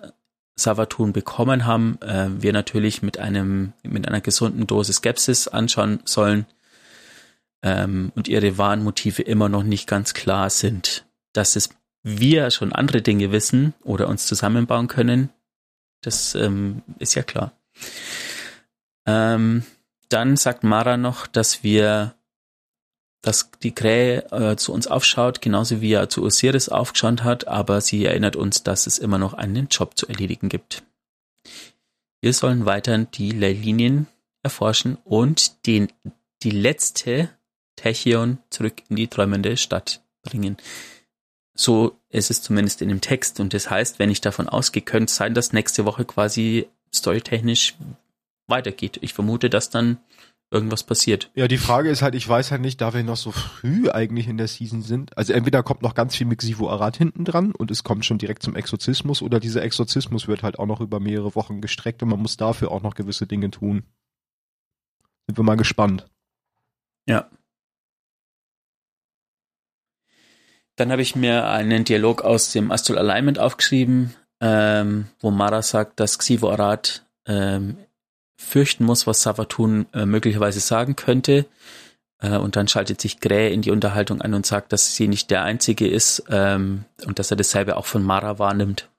[0.55, 6.45] Savatun bekommen haben, äh, wir natürlich mit einem, mit einer gesunden Dose Skepsis anschauen sollen
[7.63, 11.05] ähm, und ihre wahren Motive immer noch nicht ganz klar sind.
[11.33, 11.69] Dass es
[12.03, 15.29] wir schon andere Dinge wissen oder uns zusammenbauen können,
[16.01, 17.53] das ähm, ist ja klar.
[19.05, 19.63] Ähm,
[20.09, 22.15] dann sagt Mara noch, dass wir,
[23.21, 27.81] dass die Krähe äh, zu uns aufschaut, genauso wie er zu Osiris aufgeschaut hat, aber
[27.81, 30.83] sie erinnert uns, dass es immer noch einen Job zu erledigen gibt.
[32.19, 34.07] Wir sollen weiter die Leylinien
[34.43, 35.91] erforschen und den,
[36.43, 37.29] die letzte
[37.75, 40.57] Techion zurück in die träumende Stadt bringen.
[41.53, 43.39] So ist es zumindest in dem Text.
[43.39, 47.75] Und das heißt, wenn ich davon ausgehe, könnte es sein, dass nächste Woche quasi storytechnisch
[48.47, 48.99] weitergeht.
[49.01, 49.97] Ich vermute, dass dann
[50.51, 51.31] irgendwas passiert.
[51.33, 54.27] Ja, die Frage ist halt, ich weiß halt nicht, da wir noch so früh eigentlich
[54.27, 55.17] in der Season sind.
[55.17, 58.17] Also entweder kommt noch ganz viel mit Xivo Arad hinten dran und es kommt schon
[58.17, 62.09] direkt zum Exorzismus oder dieser Exorzismus wird halt auch noch über mehrere Wochen gestreckt und
[62.09, 63.83] man muss dafür auch noch gewisse Dinge tun.
[65.25, 66.05] Sind wir mal gespannt.
[67.07, 67.29] Ja.
[70.81, 75.99] Dann habe ich mir einen Dialog aus dem Astral Alignment aufgeschrieben, ähm, wo Mara sagt,
[75.99, 77.77] dass Xivo Arad ähm,
[78.35, 81.45] fürchten muss, was Savatun äh, möglicherweise sagen könnte.
[82.17, 85.29] Äh, und dann schaltet sich Gray in die Unterhaltung ein und sagt, dass sie nicht
[85.29, 88.89] der Einzige ist ähm, und dass er dasselbe auch von Mara wahrnimmt.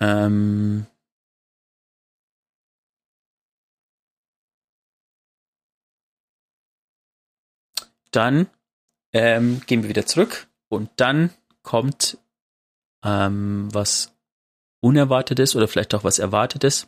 [0.00, 0.86] Ähm,
[8.10, 8.48] dann
[9.16, 11.30] ähm, gehen wir wieder zurück und dann
[11.62, 12.18] kommt
[13.02, 14.12] ähm, was
[14.80, 16.86] Unerwartetes oder vielleicht auch was Erwartetes.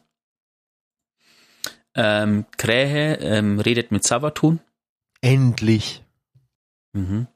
[1.95, 4.61] Ähm, Krähe ähm, redet mit Savatun.
[5.23, 6.05] Endlich.
[6.93, 7.29] Mhm.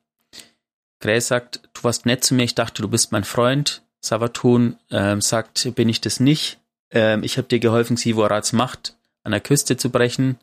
[1.00, 3.82] Krähe sagt, du warst nett zu mir, ich dachte, du bist mein Freund.
[4.02, 6.60] Savatun ähm, sagt, bin ich das nicht.
[6.90, 10.38] Ähm, ich habe dir geholfen, Sivorats Macht an der Küste zu brechen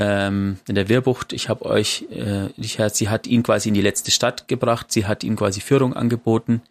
[0.00, 1.34] ähm, in der Wehrbucht.
[1.34, 4.90] Ich habe euch, äh, ich, sie hat ihn quasi in die letzte Stadt gebracht.
[4.90, 6.62] Sie hat ihm quasi Führung angeboten.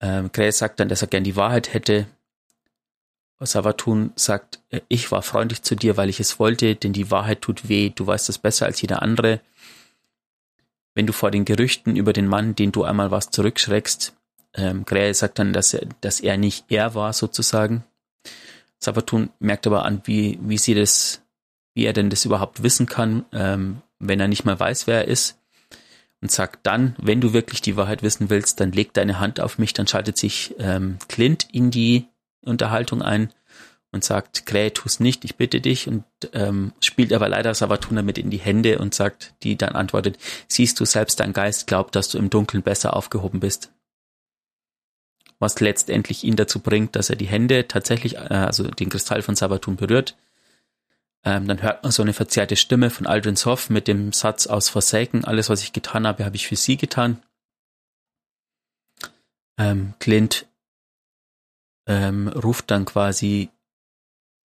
[0.00, 2.06] Ähm, Gray sagt dann, dass er gern die Wahrheit hätte.
[3.38, 7.42] Savatun sagt, äh, ich war freundlich zu dir, weil ich es wollte, denn die Wahrheit
[7.42, 7.90] tut weh.
[7.94, 9.40] Du weißt das besser als jeder andere.
[10.94, 14.14] Wenn du vor den Gerüchten über den Mann, den du einmal warst, zurückschreckst,
[14.54, 17.84] ähm, Gray sagt dann, dass er, dass er nicht er war, sozusagen.
[18.78, 21.21] Savatun merkt aber an, wie, wie sie das
[21.74, 25.08] wie er denn das überhaupt wissen kann, ähm, wenn er nicht mal weiß, wer er
[25.08, 25.38] ist.
[26.20, 29.58] Und sagt dann, wenn du wirklich die Wahrheit wissen willst, dann leg deine Hand auf
[29.58, 32.06] mich, dann schaltet sich ähm, Clint in die
[32.44, 33.32] Unterhaltung ein
[33.92, 38.18] und sagt, Krähe, tu's nicht, ich bitte dich und ähm, spielt aber leider Savatun damit
[38.18, 40.18] in die Hände und sagt, die dann antwortet,
[40.48, 43.70] siehst du selbst dein Geist glaubt, dass du im Dunkeln besser aufgehoben bist.
[45.38, 49.36] Was letztendlich ihn dazu bringt, dass er die Hände tatsächlich, äh, also den Kristall von
[49.36, 50.16] Savatun berührt.
[51.24, 54.68] Ähm, dann hört man so eine verzerrte Stimme von Aldrin Soff mit dem Satz aus
[54.68, 57.22] Forsaken, alles was ich getan habe, habe ich für sie getan.
[59.58, 60.46] Ähm, Clint
[61.86, 63.50] ähm, ruft dann quasi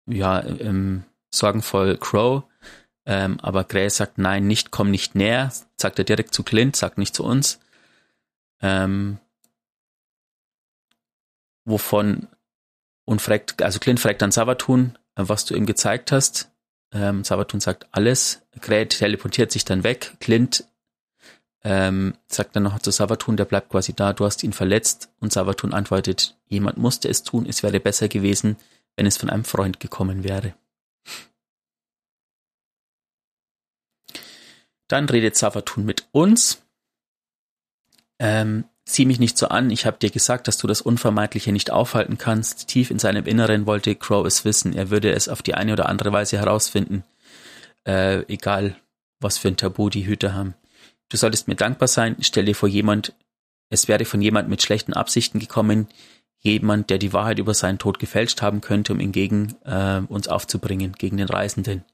[0.07, 1.03] ja, ähm,
[1.33, 2.43] sorgenvoll Crow.
[3.05, 6.97] Ähm, aber Gray sagt, nein, nicht, komm nicht näher, sagt er direkt zu Clint, sagt
[6.97, 7.59] nicht zu uns.
[8.61, 9.19] Ähm,
[11.65, 12.27] wovon
[13.05, 16.49] und fragt, also Clint fragt dann Savatun, was du ihm gezeigt hast.
[16.93, 18.41] Ähm, Savatun sagt alles.
[18.61, 20.15] Gray teleportiert sich dann weg.
[20.19, 20.65] Clint
[21.63, 25.09] ähm, sagt dann noch zu Savatun, der bleibt quasi da, du hast ihn verletzt.
[25.19, 28.57] Und Savatun antwortet, jemand musste es tun, es wäre besser gewesen,
[28.95, 30.53] wenn es von einem Freund gekommen wäre.
[34.87, 36.61] Dann redet Savatun mit uns.
[38.19, 41.71] Ähm, sieh mich nicht so an, ich habe dir gesagt, dass du das Unvermeidliche nicht
[41.71, 42.67] aufhalten kannst.
[42.67, 44.73] Tief in seinem Inneren wollte Crow es wissen.
[44.73, 47.03] Er würde es auf die eine oder andere Weise herausfinden.
[47.85, 48.75] Äh, egal,
[49.19, 50.55] was für ein Tabu die Hüter haben.
[51.09, 52.15] Du solltest mir dankbar sein.
[52.21, 53.13] Stell dir vor, jemand,
[53.69, 55.87] es wäre von jemand mit schlechten Absichten gekommen,
[56.39, 60.27] jemand, der die Wahrheit über seinen Tod gefälscht haben könnte, um ihn gegen äh, uns
[60.27, 61.85] aufzubringen, gegen den Reisenden.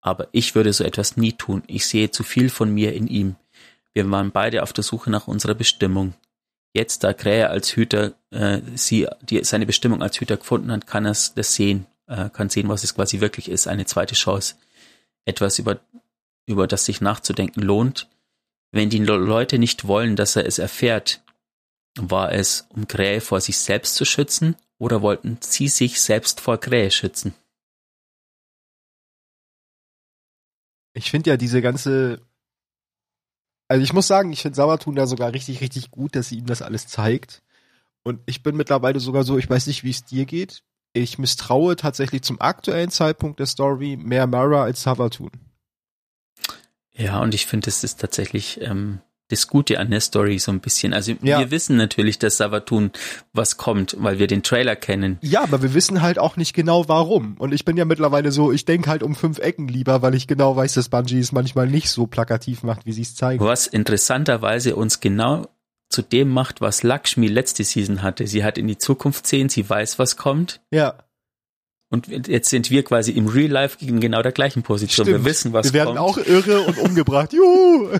[0.00, 1.62] Aber ich würde so etwas nie tun.
[1.66, 3.36] Ich sehe zu viel von mir in ihm.
[3.94, 6.14] Wir waren beide auf der Suche nach unserer Bestimmung.
[6.74, 11.06] Jetzt, da Krähe als Hüter äh, sie die, seine Bestimmung als Hüter gefunden hat, kann
[11.06, 13.68] er das sehen, äh, kann sehen, was es quasi wirklich ist.
[13.68, 14.56] Eine zweite Chance.
[15.24, 15.80] Etwas, über,
[16.46, 18.08] über das sich nachzudenken lohnt.
[18.72, 21.22] Wenn die Leute nicht wollen, dass er es erfährt,
[21.96, 26.58] war es, um Krähe vor sich selbst zu schützen oder wollten sie sich selbst vor
[26.58, 27.34] Krähe schützen?
[30.92, 32.20] Ich finde ja diese ganze.
[33.68, 36.46] Also ich muss sagen, ich finde Sabatun da sogar richtig, richtig gut, dass sie ihm
[36.46, 37.42] das alles zeigt.
[38.02, 40.62] Und ich bin mittlerweile sogar so, ich weiß nicht, wie es dir geht.
[40.92, 45.30] Ich misstraue tatsächlich zum aktuellen Zeitpunkt der Story mehr Mara als Savatun.
[46.92, 49.00] Ja, und ich finde, es ist tatsächlich ähm,
[49.34, 50.94] das Gute an der Story so ein bisschen.
[50.94, 51.40] Also ja.
[51.40, 52.90] wir wissen natürlich, dass Savatun
[53.32, 55.18] was kommt, weil wir den Trailer kennen.
[55.20, 57.36] Ja, aber wir wissen halt auch nicht genau warum.
[57.38, 60.26] Und ich bin ja mittlerweile so, ich denke halt um fünf Ecken lieber, weil ich
[60.26, 63.44] genau weiß, dass Bungie es manchmal nicht so plakativ macht, wie sie es zeigen.
[63.44, 65.48] Was interessanterweise uns genau
[65.88, 68.26] zu dem macht, was Lakshmi letzte Season hatte.
[68.26, 70.60] Sie hat in die Zukunft sehen, sie weiß, was kommt.
[70.70, 70.98] Ja.
[71.90, 75.06] Und jetzt sind wir quasi im Real Life in genau der gleichen Position.
[75.06, 75.24] Stimmt.
[75.24, 75.74] Wir wissen, was kommt.
[75.74, 77.32] Wir werden auch irre und umgebracht.
[77.32, 77.90] Juhu!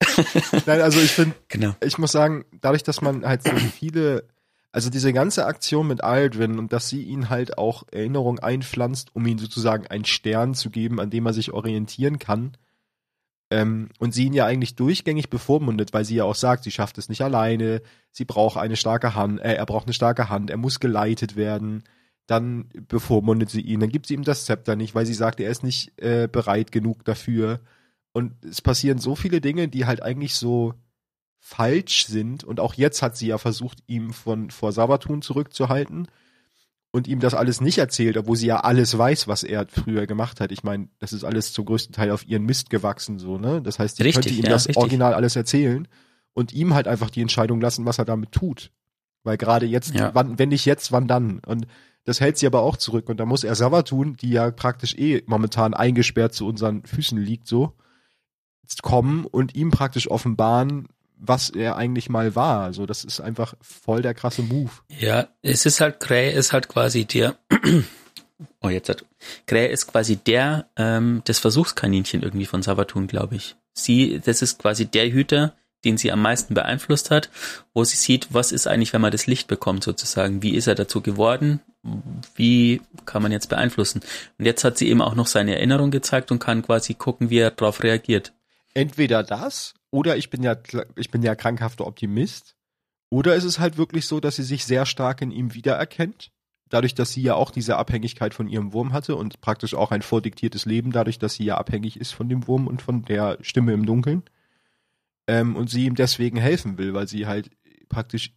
[0.66, 1.74] Nein, also ich finde, genau.
[1.82, 4.24] ich muss sagen, dadurch, dass man halt so viele,
[4.72, 9.26] also diese ganze Aktion mit Aldrin und dass sie ihn halt auch Erinnerung einpflanzt, um
[9.26, 12.56] ihm sozusagen einen Stern zu geben, an dem er sich orientieren kann,
[13.50, 16.98] ähm, und sie ihn ja eigentlich durchgängig bevormundet, weil sie ja auch sagt, sie schafft
[16.98, 17.80] es nicht alleine,
[18.10, 21.82] sie braucht eine starke Hand, äh, er braucht eine starke Hand, er muss geleitet werden,
[22.26, 25.50] dann bevormundet sie ihn, dann gibt sie ihm das Zepter nicht, weil sie sagt, er
[25.50, 27.60] ist nicht äh, bereit genug dafür
[28.12, 30.74] und es passieren so viele Dinge, die halt eigentlich so
[31.40, 32.44] falsch sind.
[32.44, 36.08] Und auch jetzt hat sie ja versucht, ihm von vor Sabatun zurückzuhalten
[36.90, 40.40] und ihm das alles nicht erzählt, obwohl sie ja alles weiß, was er früher gemacht
[40.40, 40.52] hat.
[40.52, 43.60] Ich meine, das ist alles zum größten Teil auf ihren Mist gewachsen, so, ne?
[43.62, 44.78] Das heißt, sie richtig, könnte ihm ja, das richtig.
[44.78, 45.86] Original alles erzählen
[46.32, 48.70] und ihm halt einfach die Entscheidung lassen, was er damit tut.
[49.22, 50.14] Weil gerade jetzt, ja.
[50.14, 51.40] wann, wenn nicht jetzt, wann dann?
[51.40, 51.66] Und
[52.04, 53.08] das hält sie aber auch zurück.
[53.10, 57.46] Und da muss er Savatun, die ja praktisch eh momentan eingesperrt zu unseren Füßen liegt,
[57.46, 57.74] so,
[58.76, 60.88] kommen und ihm praktisch offenbaren,
[61.18, 62.62] was er eigentlich mal war.
[62.62, 64.70] Also das ist einfach voll der krasse Move.
[64.88, 67.36] Ja, es ist halt, Gray ist halt quasi der,
[68.60, 69.04] oh jetzt hat,
[69.46, 73.56] Gray ist quasi der, ähm, das Versuchskaninchen irgendwie von Savatun, glaube ich.
[73.72, 75.54] Sie, das ist quasi der Hüter,
[75.84, 77.30] den sie am meisten beeinflusst hat,
[77.72, 80.74] wo sie sieht, was ist eigentlich, wenn man das Licht bekommt sozusagen, wie ist er
[80.74, 81.60] dazu geworden,
[82.34, 84.00] wie kann man jetzt beeinflussen.
[84.38, 87.38] Und jetzt hat sie eben auch noch seine Erinnerung gezeigt und kann quasi gucken, wie
[87.38, 88.32] er darauf reagiert
[88.78, 90.56] entweder das oder ich bin ja
[90.96, 92.54] ich bin ja krankhafter Optimist
[93.10, 96.30] oder ist es halt wirklich so, dass sie sich sehr stark in ihm wiedererkennt,
[96.68, 100.02] dadurch, dass sie ja auch diese Abhängigkeit von ihrem Wurm hatte und praktisch auch ein
[100.02, 103.72] vordiktiertes Leben, dadurch, dass sie ja abhängig ist von dem Wurm und von der Stimme
[103.72, 104.22] im Dunkeln
[105.26, 107.50] ähm, und sie ihm deswegen helfen will, weil sie halt
[107.88, 108.34] praktisch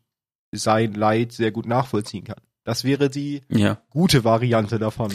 [0.51, 2.41] sein Leid sehr gut nachvollziehen kann.
[2.63, 3.81] Das wäre die ja.
[3.89, 5.11] gute Variante davon.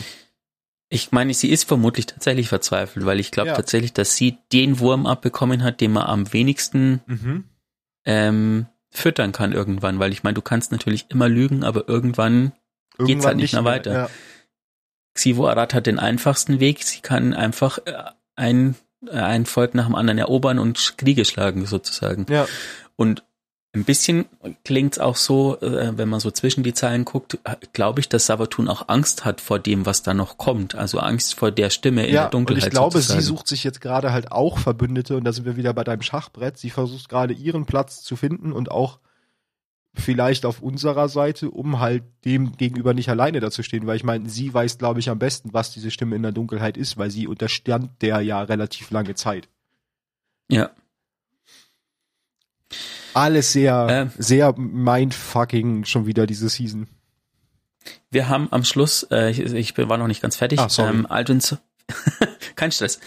[0.88, 3.56] Ich meine, sie ist vermutlich tatsächlich verzweifelt, weil ich glaube ja.
[3.56, 7.44] tatsächlich, dass sie den Wurm abbekommen hat, den man am wenigsten mhm.
[8.04, 12.52] ähm, füttern kann irgendwann, weil ich meine, du kannst natürlich immer lügen, aber irgendwann
[12.98, 13.92] irgendwann geht's halt nicht mehr weiter.
[13.92, 14.10] Ja.
[15.14, 16.84] Xivo Arad hat den einfachsten Weg.
[16.84, 17.92] Sie kann einfach äh,
[18.36, 18.76] ein,
[19.06, 22.26] äh, ein Volk nach dem anderen erobern und Kriege schlagen, sozusagen.
[22.28, 22.46] ja.
[22.96, 23.24] Und
[23.76, 24.26] ein bisschen
[24.64, 27.38] klingt's auch so, äh, wenn man so zwischen die Zeilen guckt,
[27.72, 30.74] glaube ich, dass Savatun auch Angst hat vor dem, was da noch kommt.
[30.74, 32.62] Also Angst vor der Stimme in ja, der Dunkelheit.
[32.62, 33.20] und ich glaube, sozusagen.
[33.20, 36.02] sie sucht sich jetzt gerade halt auch Verbündete und da sind wir wieder bei deinem
[36.02, 36.58] Schachbrett.
[36.58, 38.98] Sie versucht gerade ihren Platz zu finden und auch
[39.94, 44.52] vielleicht auf unserer Seite, um halt dem gegenüber nicht alleine dazustehen, weil ich meine, sie
[44.52, 47.90] weiß, glaube ich, am besten, was diese Stimme in der Dunkelheit ist, weil sie unterstand
[48.02, 49.48] der ja relativ lange Zeit.
[50.48, 50.70] Ja,
[53.16, 54.10] Alles sehr, Ähm.
[54.18, 56.86] sehr mindfucking schon wieder diese Season.
[58.10, 61.40] wir haben am Schluss, äh, ich, ich war noch nicht ganz fertig, Ah, ähm, Aldrin,
[61.40, 61.58] so-
[62.56, 63.00] kein Stress,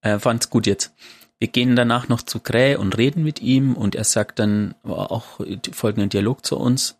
[0.00, 0.94] äh, fand's gut jetzt.
[1.38, 5.40] Wir gehen danach noch zu Krähe und reden mit ihm und er sagt dann auch
[5.72, 6.96] folgenden Dialog zu uns.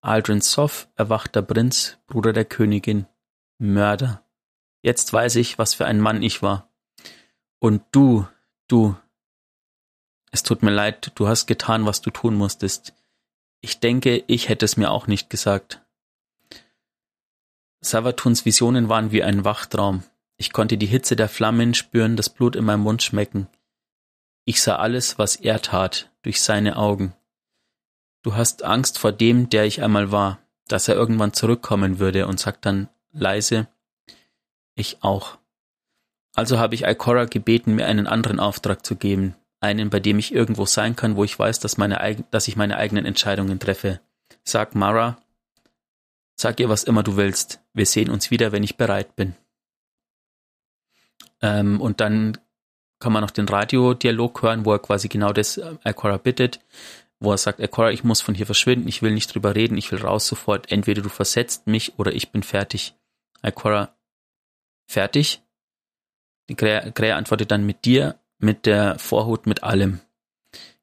[0.00, 3.06] Aldrin Soff, erwachter Prinz, Bruder der Königin,
[3.58, 4.22] Mörder.
[4.82, 6.70] Jetzt weiß ich, was für ein Mann ich war.
[7.58, 8.26] Und du,
[8.68, 8.94] du,
[10.36, 12.92] es tut mir leid, du hast getan, was du tun musstest.
[13.62, 15.80] Ich denke, ich hätte es mir auch nicht gesagt.
[17.80, 20.02] Savatuns Visionen waren wie ein Wachtraum.
[20.36, 23.48] Ich konnte die Hitze der Flammen spüren, das Blut in meinem Mund schmecken.
[24.44, 27.14] Ich sah alles, was er tat, durch seine Augen.
[28.22, 32.38] Du hast Angst vor dem, der ich einmal war, dass er irgendwann zurückkommen würde und
[32.38, 33.68] sagt dann leise,
[34.74, 35.38] ich auch.
[36.34, 39.34] Also habe ich Ikora gebeten, mir einen anderen Auftrag zu geben,
[39.66, 42.76] einen, bei dem ich irgendwo sein kann, wo ich weiß, dass, meine, dass ich meine
[42.78, 44.00] eigenen Entscheidungen treffe.
[44.44, 45.18] Sag Mara,
[46.36, 47.60] sag ihr, was immer du willst.
[47.74, 49.34] Wir sehen uns wieder, wenn ich bereit bin.
[51.42, 52.38] Ähm, und dann
[52.98, 56.60] kann man noch den Radiodialog hören, wo er quasi genau das äh, Ikora bittet,
[57.20, 59.90] wo er sagt, Ikora, ich muss von hier verschwinden, ich will nicht drüber reden, ich
[59.92, 62.94] will raus sofort, entweder du versetzt mich oder ich bin fertig.
[63.42, 63.94] Ikora,
[64.86, 65.42] fertig?
[66.48, 70.00] Die Krähe antwortet dann mit dir, mit der Vorhut, mit allem.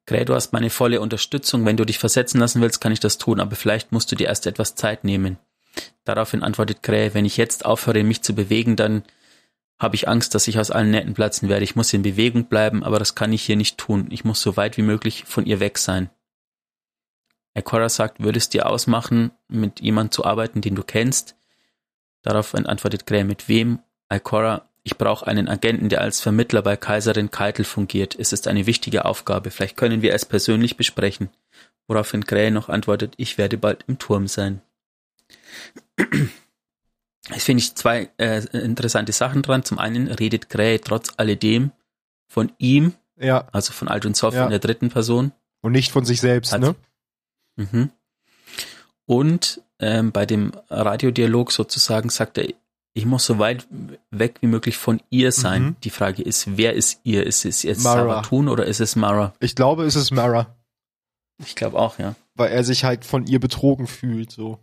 [0.06, 1.64] Krähe, du hast meine volle Unterstützung.
[1.64, 4.26] Wenn du dich versetzen lassen willst, kann ich das tun, aber vielleicht musst du dir
[4.26, 5.38] erst etwas Zeit nehmen.
[6.04, 9.02] Daraufhin antwortet Krähe, wenn ich jetzt aufhöre, mich zu bewegen, dann
[9.78, 11.64] habe ich Angst, dass ich aus allen Nähten platzen werde.
[11.64, 14.08] Ich muss in Bewegung bleiben, aber das kann ich hier nicht tun.
[14.10, 16.10] Ich muss so weit wie möglich von ihr weg sein.
[17.56, 21.36] Ikora sagt, würdest dir ausmachen, mit jemand zu arbeiten, den du kennst?
[22.22, 23.80] Daraufhin antwortet Krähe, mit wem?
[24.12, 28.14] Ikora, ich brauche einen Agenten, der als Vermittler bei Kaiserin Keitel fungiert.
[28.18, 29.50] Es ist eine wichtige Aufgabe.
[29.50, 31.30] Vielleicht können wir es persönlich besprechen.
[31.88, 34.60] Woraufhin Krähe noch antwortet, ich werde bald im Turm sein.
[37.30, 39.64] Es finde ich zwei äh, interessante Sachen dran.
[39.64, 41.72] Zum einen redet Krähe trotz alledem
[42.28, 44.44] von ihm, Ja, also von Aldrin Soft Ja.
[44.44, 45.32] in der dritten Person.
[45.62, 46.74] und nicht von sich selbst, Hat- ne?
[47.56, 47.90] Mhm.
[49.06, 52.48] Und ähm, bei dem Radiodialog sozusagen sagt er,
[52.96, 53.66] ich muss so weit
[54.12, 55.62] weg wie möglich von ihr sein.
[55.62, 55.76] Mhm.
[55.82, 57.26] Die Frage ist, wer ist ihr?
[57.26, 58.02] Ist es jetzt Mara.
[58.02, 59.34] Savatun oder ist es Mara?
[59.40, 60.56] Ich glaube, es ist Mara,
[61.44, 62.14] Ich glaube auch, ja.
[62.36, 64.60] weil er sich halt von ihr betrogen fühlt, so.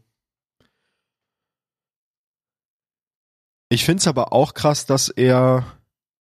[3.69, 5.65] Ich find's aber auch krass, dass er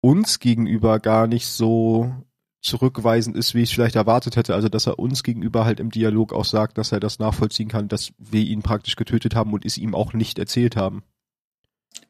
[0.02, 2.14] uns gegenüber gar nicht so
[2.62, 4.56] zurückweisend ist, wie ich es vielleicht erwartet hätte.
[4.56, 7.88] Also, dass er uns gegenüber halt im Dialog auch sagt, dass er das nachvollziehen kann,
[7.88, 11.04] dass wir ihn praktisch getötet haben und es ihm auch nicht erzählt haben.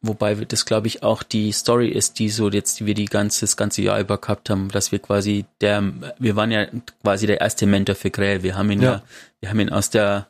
[0.01, 3.41] Wobei das, glaube ich, auch die Story ist, die so jetzt, die wir die ganze,
[3.41, 5.83] das ganze Jahr über gehabt haben, dass wir quasi der,
[6.17, 6.67] wir waren ja
[7.01, 8.41] quasi der erste Mentor für Grell.
[8.41, 9.03] Wir haben ihn ja, Ja.
[9.41, 10.29] wir haben ihn aus der,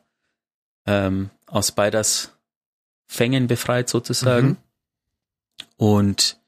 [0.88, 2.34] ähm, aus Spiders
[3.06, 4.48] Fängen befreit sozusagen.
[4.48, 4.58] Mhm.
[5.78, 6.40] Und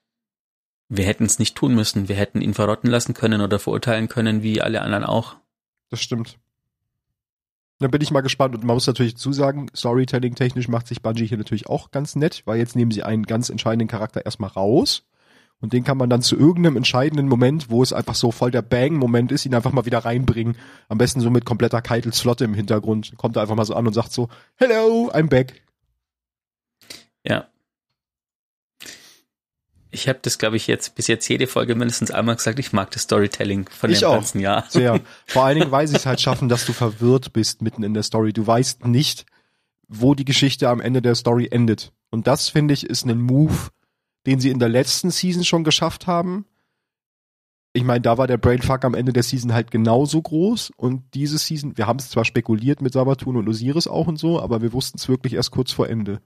[0.89, 2.07] wir hätten es nicht tun müssen.
[2.07, 5.37] Wir hätten ihn verrotten lassen können oder verurteilen können, wie alle anderen auch.
[5.89, 6.37] Das stimmt.
[7.81, 11.37] Dann bin ich mal gespannt und man muss natürlich zusagen, Storytelling-technisch macht sich Bungie hier
[11.37, 15.03] natürlich auch ganz nett, weil jetzt nehmen sie einen ganz entscheidenden Charakter erstmal raus
[15.61, 18.63] und den kann man dann zu irgendeinem entscheidenden Moment, wo es einfach so voll der
[18.63, 20.57] Bang-Moment ist, ihn einfach mal wieder reinbringen.
[20.89, 23.13] Am besten so mit kompletter Keitels Flotte im Hintergrund.
[23.17, 25.63] Kommt er einfach mal so an und sagt so, Hello, I'm back.
[27.25, 27.47] Ja.
[29.93, 32.91] Ich habe das, glaube ich, jetzt bis jetzt jede Folge mindestens einmal gesagt, ich mag
[32.91, 34.13] das Storytelling von Ich dem auch.
[34.15, 34.65] ganzen Jahr.
[34.69, 35.01] Sehr.
[35.27, 38.03] Vor allen Dingen, weil sie es halt schaffen, dass du verwirrt bist mitten in der
[38.03, 38.31] Story.
[38.31, 39.25] Du weißt nicht,
[39.89, 41.91] wo die Geschichte am Ende der Story endet.
[42.09, 43.53] Und das, finde ich, ist ein Move,
[44.25, 46.45] den sie in der letzten Season schon geschafft haben.
[47.73, 50.71] Ich meine, da war der Brainfuck am Ende der Season halt genauso groß.
[50.77, 54.41] Und diese Season, wir haben es zwar spekuliert mit Sabatun und Osiris auch und so,
[54.41, 56.21] aber wir wussten es wirklich erst kurz vor Ende.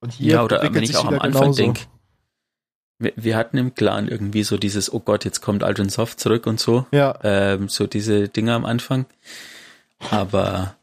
[0.00, 1.82] Und hier Ja, oder wenn ich auch am Anfang denke,
[2.98, 6.46] wir, wir hatten im Clan irgendwie so dieses, oh Gott, jetzt kommt Aldrin Soft zurück
[6.46, 6.86] und so.
[6.92, 9.06] Ja, Ähm, so diese Dinge am Anfang.
[10.10, 10.76] Aber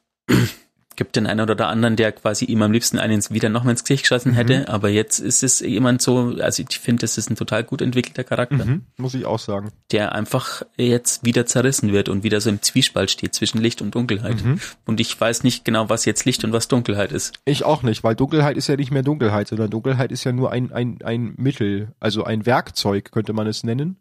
[0.96, 3.84] gibt den einen oder anderen, der quasi ihm am liebsten einen wieder noch mal ins
[3.84, 4.66] Gesicht geschossen hätte, mhm.
[4.66, 8.24] aber jetzt ist es jemand so, also ich finde, das ist ein total gut entwickelter
[8.24, 8.66] Charakter.
[8.66, 9.72] Mhm, muss ich auch sagen.
[9.92, 13.96] Der einfach jetzt wieder zerrissen wird und wieder so im Zwiespalt steht zwischen Licht und
[13.96, 14.44] Dunkelheit.
[14.44, 14.60] Mhm.
[14.86, 17.34] Und ich weiß nicht genau, was jetzt Licht und was Dunkelheit ist.
[17.46, 20.52] Ich auch nicht, weil Dunkelheit ist ja nicht mehr Dunkelheit, sondern Dunkelheit ist ja nur
[20.52, 23.98] ein, ein, ein Mittel, also ein Werkzeug, könnte man es nennen.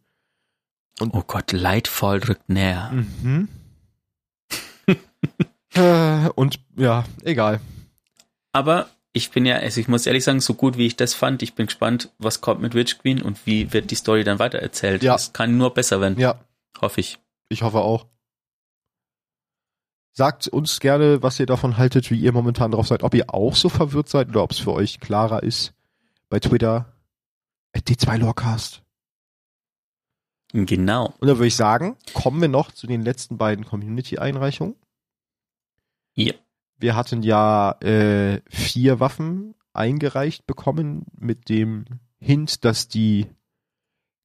[0.98, 2.90] Und oh Gott, Lightfall rückt näher.
[2.92, 3.48] Mhm.
[5.74, 7.60] Äh, und ja, egal.
[8.52, 11.42] Aber ich bin ja, also ich muss ehrlich sagen, so gut wie ich das fand,
[11.42, 15.02] ich bin gespannt, was kommt mit Witch Queen und wie wird die Story dann weitererzählt.
[15.02, 15.14] Ja.
[15.14, 16.18] Es kann nur besser werden.
[16.18, 16.40] Ja.
[16.80, 17.18] Hoffe ich.
[17.48, 18.06] Ich hoffe auch.
[20.12, 23.54] Sagt uns gerne, was ihr davon haltet, wie ihr momentan drauf seid, ob ihr auch
[23.54, 25.72] so verwirrt seid oder ob es für euch klarer ist.
[26.28, 26.92] Bei Twitter
[27.76, 28.82] D2 Lorecast.
[30.52, 31.14] Genau.
[31.18, 34.74] Und dann würde ich sagen, kommen wir noch zu den letzten beiden Community-Einreichungen.
[36.14, 36.34] Ja.
[36.78, 41.84] Wir hatten ja äh, vier Waffen eingereicht bekommen mit dem
[42.18, 43.26] Hint, dass die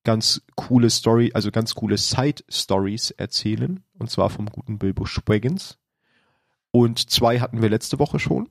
[0.04, 3.84] ganz coole Story, also ganz coole Side-Stories erzählen.
[3.98, 5.78] Und zwar vom guten Bilbo Spraggins.
[6.72, 8.50] Und zwei hatten wir letzte Woche schon.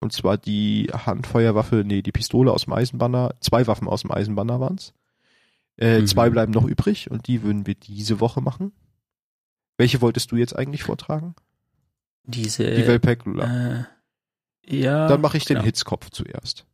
[0.00, 4.60] Und zwar die Handfeuerwaffe, nee, die Pistole aus dem Eisenbanner, zwei Waffen aus dem Eisenbanner
[4.60, 4.92] waren's.
[5.76, 6.06] Äh, mhm.
[6.06, 8.72] Zwei bleiben noch übrig und die würden wir diese Woche machen.
[9.78, 11.34] Welche wolltest du jetzt eigentlich vortragen?
[12.24, 12.70] Diese.
[12.70, 13.80] Die Velpecula.
[13.80, 13.84] Äh,
[14.66, 15.08] ja.
[15.08, 15.60] Dann mache ich genau.
[15.60, 16.66] den Hitzkopf zuerst.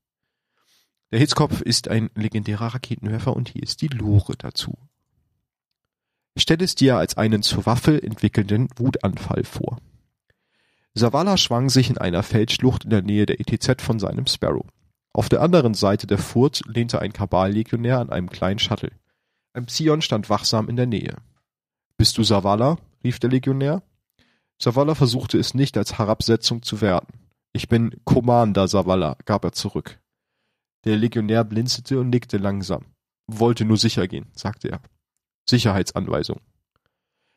[1.10, 4.78] Der Hitzkopf ist ein legendärer Raketenwerfer und hier ist die Lore dazu.
[6.36, 9.78] Stell es dir als einen zur Waffe entwickelnden Wutanfall vor.
[10.94, 14.66] Savala schwang sich in einer Feldschlucht in der Nähe der ETZ von seinem Sparrow.
[15.12, 18.92] Auf der anderen Seite der Furt lehnte ein Kaballegionär an einem kleinen Shuttle.
[19.52, 21.16] Ein Psion stand wachsam in der Nähe.
[21.96, 22.78] Bist du Savala?
[23.02, 23.82] rief der Legionär.
[24.62, 27.18] Savala versuchte es nicht als Herabsetzung zu werten.
[27.52, 29.98] Ich bin Commander Savala, gab er zurück.
[30.84, 32.84] Der Legionär blinzelte und nickte langsam.
[33.26, 34.80] Wollte nur sicher gehen, sagte er.
[35.48, 36.40] Sicherheitsanweisung.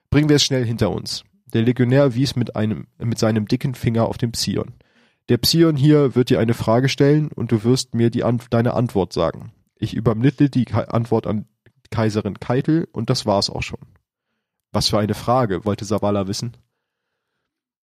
[0.09, 1.23] Bringen wir es schnell hinter uns.
[1.45, 4.73] Der Legionär wies mit einem, mit seinem dicken Finger auf den Psion.
[5.29, 9.13] Der Psion hier wird dir eine Frage stellen und du wirst mir die, deine Antwort
[9.13, 9.53] sagen.
[9.77, 11.45] Ich übermittle die Antwort an
[11.89, 13.79] Kaiserin Keitel und das war's auch schon.
[14.73, 16.57] Was für eine Frage, wollte Savala wissen.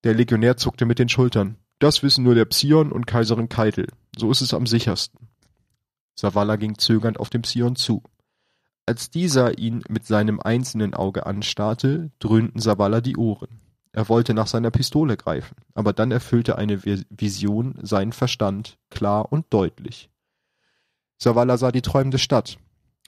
[0.04, 1.56] Der Legionär zuckte mit den Schultern.
[1.78, 3.88] Das wissen nur der Psion und Kaiserin Keitel.
[4.16, 5.28] So ist es am sichersten.
[6.14, 8.02] Savala ging zögernd auf den Psion zu.
[8.86, 13.60] Als dieser ihn mit seinem einzelnen Auge anstarrte, dröhnten Savala die Ohren.
[13.92, 19.46] Er wollte nach seiner Pistole greifen, aber dann erfüllte eine Vision seinen Verstand, klar und
[19.50, 20.10] deutlich.
[21.18, 22.58] Savala sah die träumende Stadt.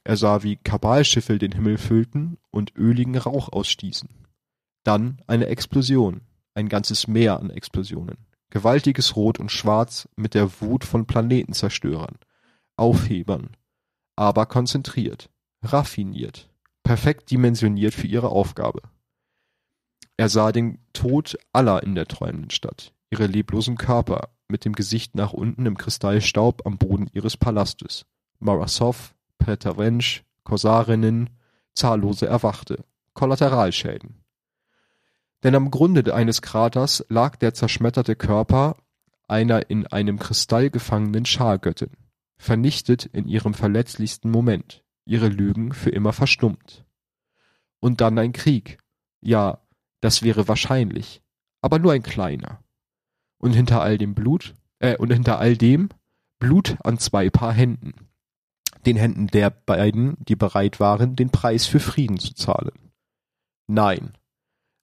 [0.05, 4.09] Er sah, wie Kabalschiffe den Himmel füllten und öligen Rauch ausstießen.
[4.83, 6.23] Dann eine Explosion,
[6.55, 8.19] ein ganzes Meer an Explosionen.
[8.51, 12.19] Gewaltiges Rot und Schwarz mit der Wut von Planetenzerstörern,
[12.77, 13.57] Aufhebern,
[14.17, 15.31] aber konzentriert,
[15.63, 16.51] raffiniert,
[16.83, 18.83] perfekt dimensioniert für ihre Aufgabe.
[20.19, 25.15] Er sah den Tod aller in der träumenden Stadt, ihre leblosen Körper mit dem Gesicht
[25.15, 28.05] nach unten im Kristallstaub am Boden ihres Palastes.
[28.39, 31.31] Marasov, Preterensch, Korsarinnen,
[31.75, 32.85] zahllose Erwachte,
[33.15, 34.22] Kollateralschäden.
[35.43, 38.77] Denn am Grunde eines Kraters lag der zerschmetterte Körper
[39.29, 41.91] einer in einem Kristall gefangenen Schargöttin,
[42.37, 46.85] vernichtet in ihrem verletzlichsten Moment, ihre Lügen für immer verstummt.
[47.81, 48.79] Und dann ein Krieg,
[49.21, 49.59] ja,
[50.01, 51.23] das wäre wahrscheinlich,
[51.61, 52.63] aber nur ein kleiner.
[53.39, 55.89] Und hinter all dem Blut, äh, und hinter all dem
[56.39, 57.95] Blut an zwei Paar Händen.
[58.85, 62.93] Den Händen der beiden, die bereit waren, den Preis für Frieden zu zahlen.
[63.69, 64.13] Nein,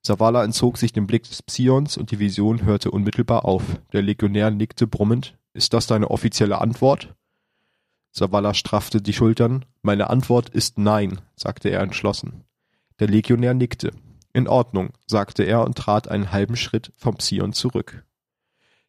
[0.02, 3.64] Zavala entzog sich dem Blick des Psions und die Vision hörte unmittelbar auf.
[3.92, 5.38] Der Legionär nickte brummend.
[5.54, 7.16] Ist das deine offizielle Antwort?
[8.12, 9.66] Zavala straffte die Schultern.
[9.82, 12.44] Meine Antwort ist nein, sagte er entschlossen.
[13.00, 13.92] Der Legionär nickte.
[14.34, 18.04] In Ordnung, sagte er und trat einen halben Schritt vom Psion zurück.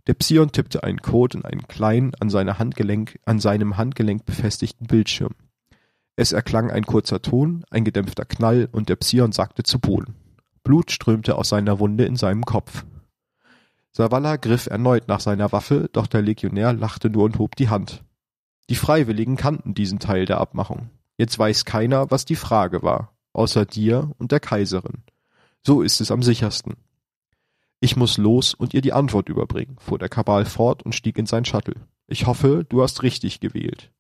[0.07, 5.35] Der Psion tippte einen Code in einen kleinen, an, Handgelenk, an seinem Handgelenk befestigten Bildschirm.
[6.17, 10.15] Es erklang ein kurzer Ton, ein gedämpfter Knall und der Psion sackte zu Boden.
[10.63, 12.85] Blut strömte aus seiner Wunde in seinem Kopf.
[13.93, 18.05] Savala griff erneut nach seiner Waffe, doch der Legionär lachte nur und hob die Hand.
[18.69, 20.91] Die Freiwilligen kannten diesen Teil der Abmachung.
[21.17, 25.03] Jetzt weiß keiner, was die Frage war, außer dir und der Kaiserin.
[25.67, 26.77] So ist es am sichersten.
[27.81, 31.27] Ich muss los und ihr die Antwort überbringen, fuhr der Kabal fort und stieg in
[31.27, 31.75] sein Shuttle.
[32.07, 33.91] Ich hoffe, du hast richtig gewählt.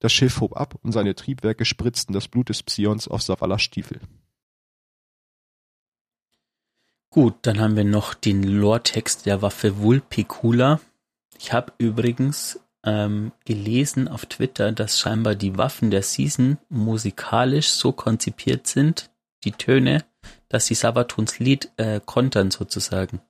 [0.00, 4.00] Das Schiff hob ab und seine Triebwerke spritzten das Blut des Psions auf Savalas Stiefel.
[7.12, 10.80] Gut, dann haben wir noch den Lore-Text der Waffe Vulpicula.
[11.36, 17.90] Ich habe übrigens ähm, gelesen auf Twitter, dass scheinbar die Waffen der Season musikalisch so
[17.90, 19.10] konzipiert sind,
[19.42, 20.04] die Töne,
[20.48, 23.20] dass sie Savatuns Lied äh, kontern sozusagen.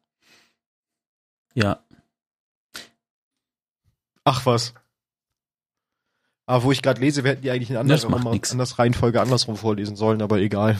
[1.55, 1.83] Ja.
[4.25, 4.75] Ach was.
[6.51, 8.13] Aber wo ich gerade lese, wir hätten die eigentlich in anderer
[8.51, 10.77] anders Reihenfolge andersrum vorlesen sollen, aber egal.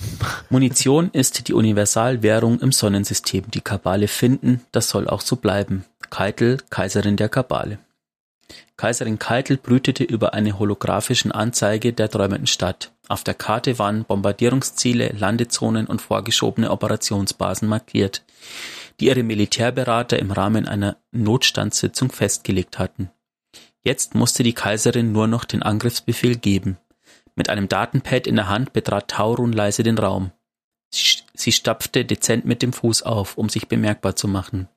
[0.49, 3.45] Munition ist die Universalwährung im Sonnensystem.
[3.53, 5.85] Die Kabale finden, das soll auch so bleiben.
[6.11, 7.79] Keitel, Kaiserin der Kabale.
[8.77, 12.91] Kaiserin Keitel brütete über eine holographischen Anzeige der träumenden Stadt.
[13.07, 18.25] Auf der Karte waren Bombardierungsziele, Landezonen und vorgeschobene Operationsbasen markiert,
[18.99, 23.11] die ihre Militärberater im Rahmen einer Notstandssitzung festgelegt hatten.
[23.83, 26.79] Jetzt musste die Kaiserin nur noch den Angriffsbefehl geben.
[27.35, 30.33] Mit einem Datenpad in der Hand betrat Taurun leise den Raum.
[30.93, 34.69] Sie stapfte dezent mit dem Fuß auf, um sich bemerkbar zu machen.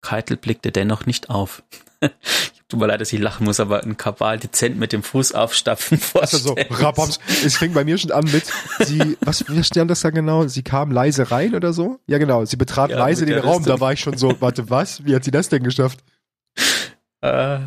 [0.00, 1.62] Keitel blickte dennoch nicht auf.
[2.68, 5.98] Tut mir leid, dass ich lachen muss, aber ein Kabal dezent mit dem Fuß aufstapfen
[5.98, 6.42] vorstellen.
[6.56, 8.44] Also so, Rabams, es fing bei mir schon an mit,
[8.80, 10.48] sie, was, wie stand das da genau?
[10.48, 12.00] Sie kam leise rein oder so?
[12.06, 15.04] Ja, genau, sie betrat ja, leise den Raum, da war ich schon so, warte, was?
[15.04, 16.00] Wie hat sie das denn geschafft?
[17.20, 17.58] Äh,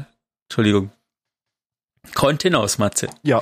[0.50, 0.92] Entschuldigung.
[2.16, 3.08] Kontenance, Matze.
[3.22, 3.42] Ja.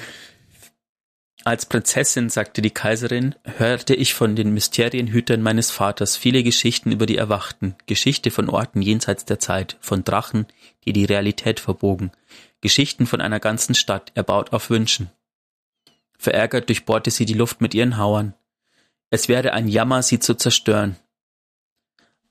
[1.45, 7.05] Als Prinzessin, sagte die Kaiserin, hörte ich von den Mysterienhütern meines Vaters viele Geschichten über
[7.05, 10.47] die Erwachten, Geschichte von Orten jenseits der Zeit, von Drachen,
[10.83, 12.11] die die Realität verbogen,
[12.59, 15.09] Geschichten von einer ganzen Stadt, erbaut auf Wünschen.
[16.17, 18.33] Verärgert durchbohrte sie die Luft mit ihren Hauern.
[19.09, 20.97] Es wäre ein Jammer, sie zu zerstören.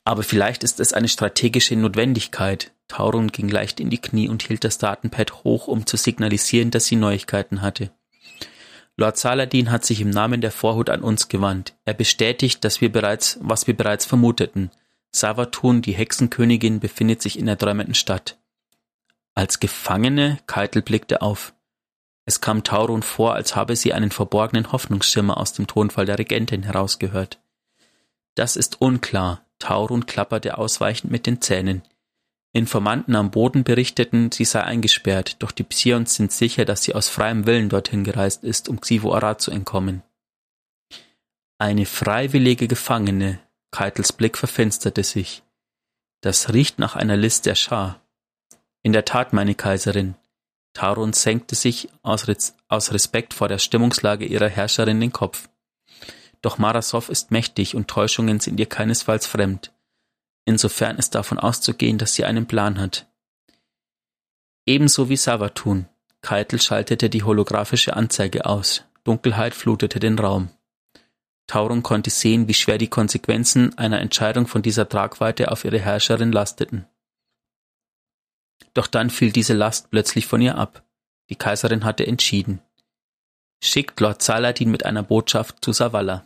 [0.07, 2.71] Aber vielleicht ist es eine strategische Notwendigkeit.
[2.87, 6.87] Taurun ging leicht in die Knie und hielt das Datenpad hoch, um zu signalisieren, dass
[6.87, 7.91] sie Neuigkeiten hatte.
[8.97, 11.75] Lord Saladin hat sich im Namen der Vorhut an uns gewandt.
[11.85, 14.71] Er bestätigt, dass wir bereits, was wir bereits vermuteten.
[15.11, 18.39] Savatun, die Hexenkönigin, befindet sich in der träumenden Stadt.
[19.35, 21.53] Als Gefangene, Keitel blickte auf.
[22.27, 26.63] Es kam Taurun vor, als habe sie einen verborgenen Hoffnungsschimmer aus dem Tonfall der Regentin
[26.63, 27.41] herausgehört.
[28.37, 29.46] Das ist unklar.
[29.59, 31.83] Taurun klapperte ausweichend mit den Zähnen.
[32.53, 37.09] Informanten am Boden berichteten, sie sei eingesperrt, doch die Psions sind sicher, dass sie aus
[37.09, 40.03] freiem Willen dorthin gereist ist, um Xivo Arad zu entkommen.
[41.59, 43.41] Eine freiwillige Gefangene,
[43.71, 45.43] Keitels Blick verfinsterte sich.
[46.23, 48.01] Das riecht nach einer List der Schar.
[48.83, 50.15] In der Tat, meine Kaiserin.
[50.73, 52.27] Tarun senkte sich aus,
[52.69, 55.49] aus Respekt vor der Stimmungslage ihrer Herrscherin den Kopf.
[56.47, 59.73] Doch Marasov ist mächtig und Täuschungen sind ihr keinesfalls fremd.
[60.45, 63.09] Insofern ist davon auszugehen, dass sie einen Plan hat.
[64.65, 65.89] Ebenso wie Savatun.
[66.21, 68.85] Keitel schaltete die holographische Anzeige aus.
[69.03, 70.51] Dunkelheit flutete den Raum.
[71.49, 76.31] Taurun konnte sehen, wie schwer die Konsequenzen einer Entscheidung von dieser Tragweite auf ihre Herrscherin
[76.31, 76.87] lasteten.
[78.73, 80.85] Doch dann fiel diese Last plötzlich von ihr ab.
[81.29, 82.63] Die Kaiserin hatte entschieden.
[83.61, 86.25] Schickt Lord Saladin mit einer Botschaft zu Savala.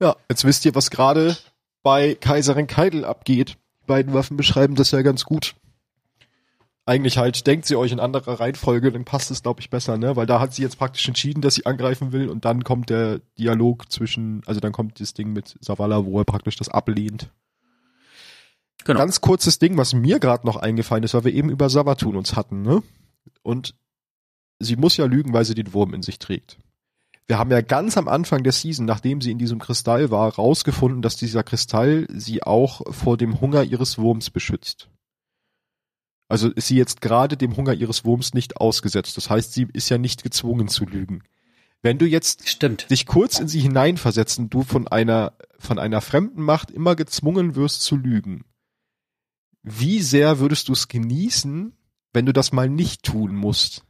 [0.00, 1.36] Ja, jetzt wisst ihr, was gerade
[1.82, 3.56] bei Kaiserin Keidel abgeht.
[3.82, 5.54] Die beiden Waffen beschreiben das ja ganz gut.
[6.86, 10.16] Eigentlich halt, denkt sie euch in anderer Reihenfolge, dann passt es, glaube ich, besser, ne?
[10.16, 13.20] Weil da hat sie jetzt praktisch entschieden, dass sie angreifen will und dann kommt der
[13.38, 17.30] Dialog zwischen, also dann kommt das Ding mit Savala, wo er praktisch das ablehnt.
[18.84, 18.98] Genau.
[18.98, 22.34] Ganz kurzes Ding, was mir gerade noch eingefallen ist, weil wir eben über Savatun uns
[22.34, 22.82] hatten, ne?
[23.42, 23.74] Und
[24.58, 26.58] sie muss ja lügen, weil sie den Wurm in sich trägt
[27.30, 31.00] wir haben ja ganz am Anfang der Season, nachdem sie in diesem Kristall war, rausgefunden,
[31.00, 34.90] dass dieser Kristall sie auch vor dem Hunger ihres Wurms beschützt.
[36.28, 39.16] Also ist sie jetzt gerade dem Hunger ihres Wurms nicht ausgesetzt.
[39.16, 41.22] Das heißt, sie ist ja nicht gezwungen zu lügen.
[41.82, 42.90] Wenn du jetzt Stimmt.
[42.90, 47.82] dich kurz in sie hineinversetzen, du von einer, von einer fremden Macht immer gezwungen wirst
[47.82, 48.44] zu lügen,
[49.62, 51.76] wie sehr würdest du es genießen,
[52.12, 53.84] wenn du das mal nicht tun musst?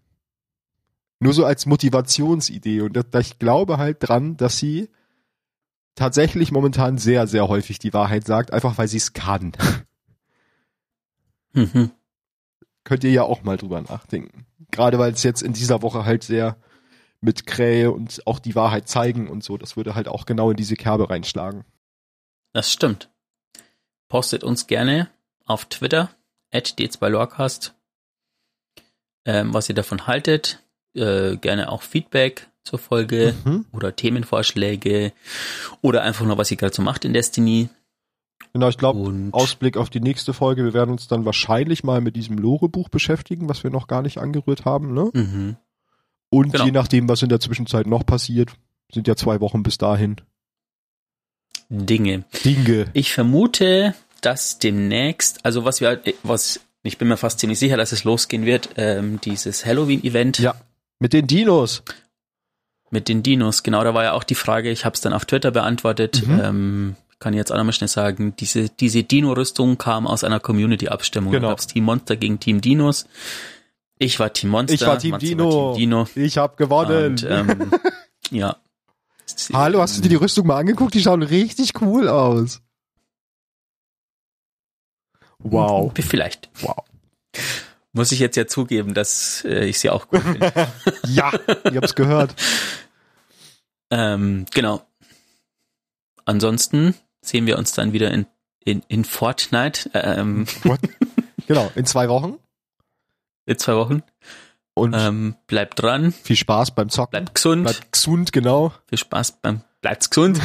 [1.20, 2.80] Nur so als Motivationsidee.
[2.80, 4.88] Und ich glaube halt dran, dass sie
[5.94, 9.52] tatsächlich momentan sehr, sehr häufig die Wahrheit sagt, einfach weil sie es kann.
[11.52, 11.90] Mhm.
[12.84, 14.46] Könnt ihr ja auch mal drüber nachdenken.
[14.70, 16.56] Gerade weil es jetzt in dieser Woche halt sehr
[17.20, 20.56] mit Krähe und auch die Wahrheit zeigen und so, das würde halt auch genau in
[20.56, 21.64] diese Kerbe reinschlagen.
[22.52, 23.10] Das stimmt.
[24.08, 25.10] Postet uns gerne
[25.44, 26.10] auf Twitter,
[26.52, 27.72] at d2lorcast,
[29.24, 30.62] ähm, was ihr davon haltet
[30.94, 33.66] äh, gerne auch Feedback zur Folge mhm.
[33.72, 35.12] oder Themenvorschläge
[35.82, 37.68] oder einfach nur, was ihr gerade so macht in Destiny.
[38.52, 40.64] Genau, ich glaube, Ausblick auf die nächste Folge.
[40.64, 44.18] Wir werden uns dann wahrscheinlich mal mit diesem Lore-Buch beschäftigen, was wir noch gar nicht
[44.18, 44.92] angerührt haben.
[44.92, 45.10] Ne?
[45.12, 45.56] Mhm.
[46.30, 46.64] Und genau.
[46.64, 48.50] je nachdem, was in der Zwischenzeit noch passiert,
[48.92, 50.16] sind ja zwei Wochen bis dahin.
[51.68, 52.24] Dinge.
[52.44, 52.86] Dinge.
[52.92, 57.92] Ich vermute, dass demnächst, also was wir, was ich bin mir fast ziemlich sicher, dass
[57.92, 60.38] es losgehen wird, ähm, dieses Halloween-Event.
[60.38, 60.54] Ja.
[61.00, 61.82] Mit den Dinos.
[62.90, 65.24] Mit den Dinos, genau, da war ja auch die Frage, ich habe es dann auf
[65.24, 66.40] Twitter beantwortet, Mhm.
[66.42, 71.32] ähm, kann ich jetzt auch nochmal schnell sagen, diese, diese Dino-Rüstung kam aus einer Community-Abstimmung.
[71.32, 71.48] Genau.
[71.48, 73.06] Da gab's Team Monster gegen Team Dinos.
[73.98, 74.74] Ich war Team Monster.
[74.74, 75.74] Ich war Team Dino.
[75.74, 76.08] Team Dino.
[76.14, 77.12] Ich hab gewonnen.
[77.12, 77.70] Und, ähm,
[78.30, 78.56] ja.
[79.52, 80.94] Hallo, hast du dir die Rüstung mal angeguckt?
[80.94, 82.60] Die schauen richtig cool aus.
[85.38, 85.92] Wow.
[85.94, 86.50] Vielleicht.
[86.60, 86.76] Wow.
[87.92, 90.52] Muss ich jetzt ja zugeben, dass äh, ich sie auch gut finde.
[91.08, 91.32] Ja,
[91.64, 92.34] ich hab's gehört.
[93.90, 94.86] ähm, genau.
[96.24, 98.26] Ansonsten sehen wir uns dann wieder in,
[98.64, 100.80] in, in Fortnite ähm, What?
[101.46, 102.38] Genau, in zwei Wochen.
[103.46, 104.02] in zwei Wochen.
[104.74, 107.10] Und Ähm, bleibt dran, viel Spaß beim Zocken.
[107.10, 108.72] bleibt gesund, Bleibt gesund, genau.
[108.88, 110.40] viel Spaß beim bleibt's gesund,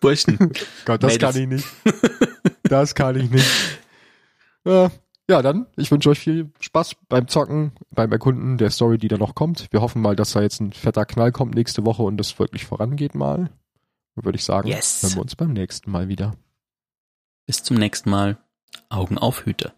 [0.00, 0.38] Burschen.
[0.84, 1.18] Gott, das Mädels.
[1.34, 1.66] kann ich nicht.
[2.62, 3.46] Das kann ich nicht.
[4.64, 4.88] Äh,
[5.28, 9.16] ja, dann, ich wünsche euch viel Spaß beim Zocken, beim Erkunden der Story, die da
[9.16, 9.68] noch kommt.
[9.70, 12.66] Wir hoffen mal, dass da jetzt ein fetter Knall kommt nächste Woche und das wirklich
[12.66, 13.50] vorangeht mal.
[14.16, 15.02] Würde ich sagen, Yes.
[15.02, 16.34] hören wir uns beim nächsten Mal wieder.
[17.46, 18.38] Bis zum nächsten Mal.
[18.88, 19.72] Augen auf Hüte.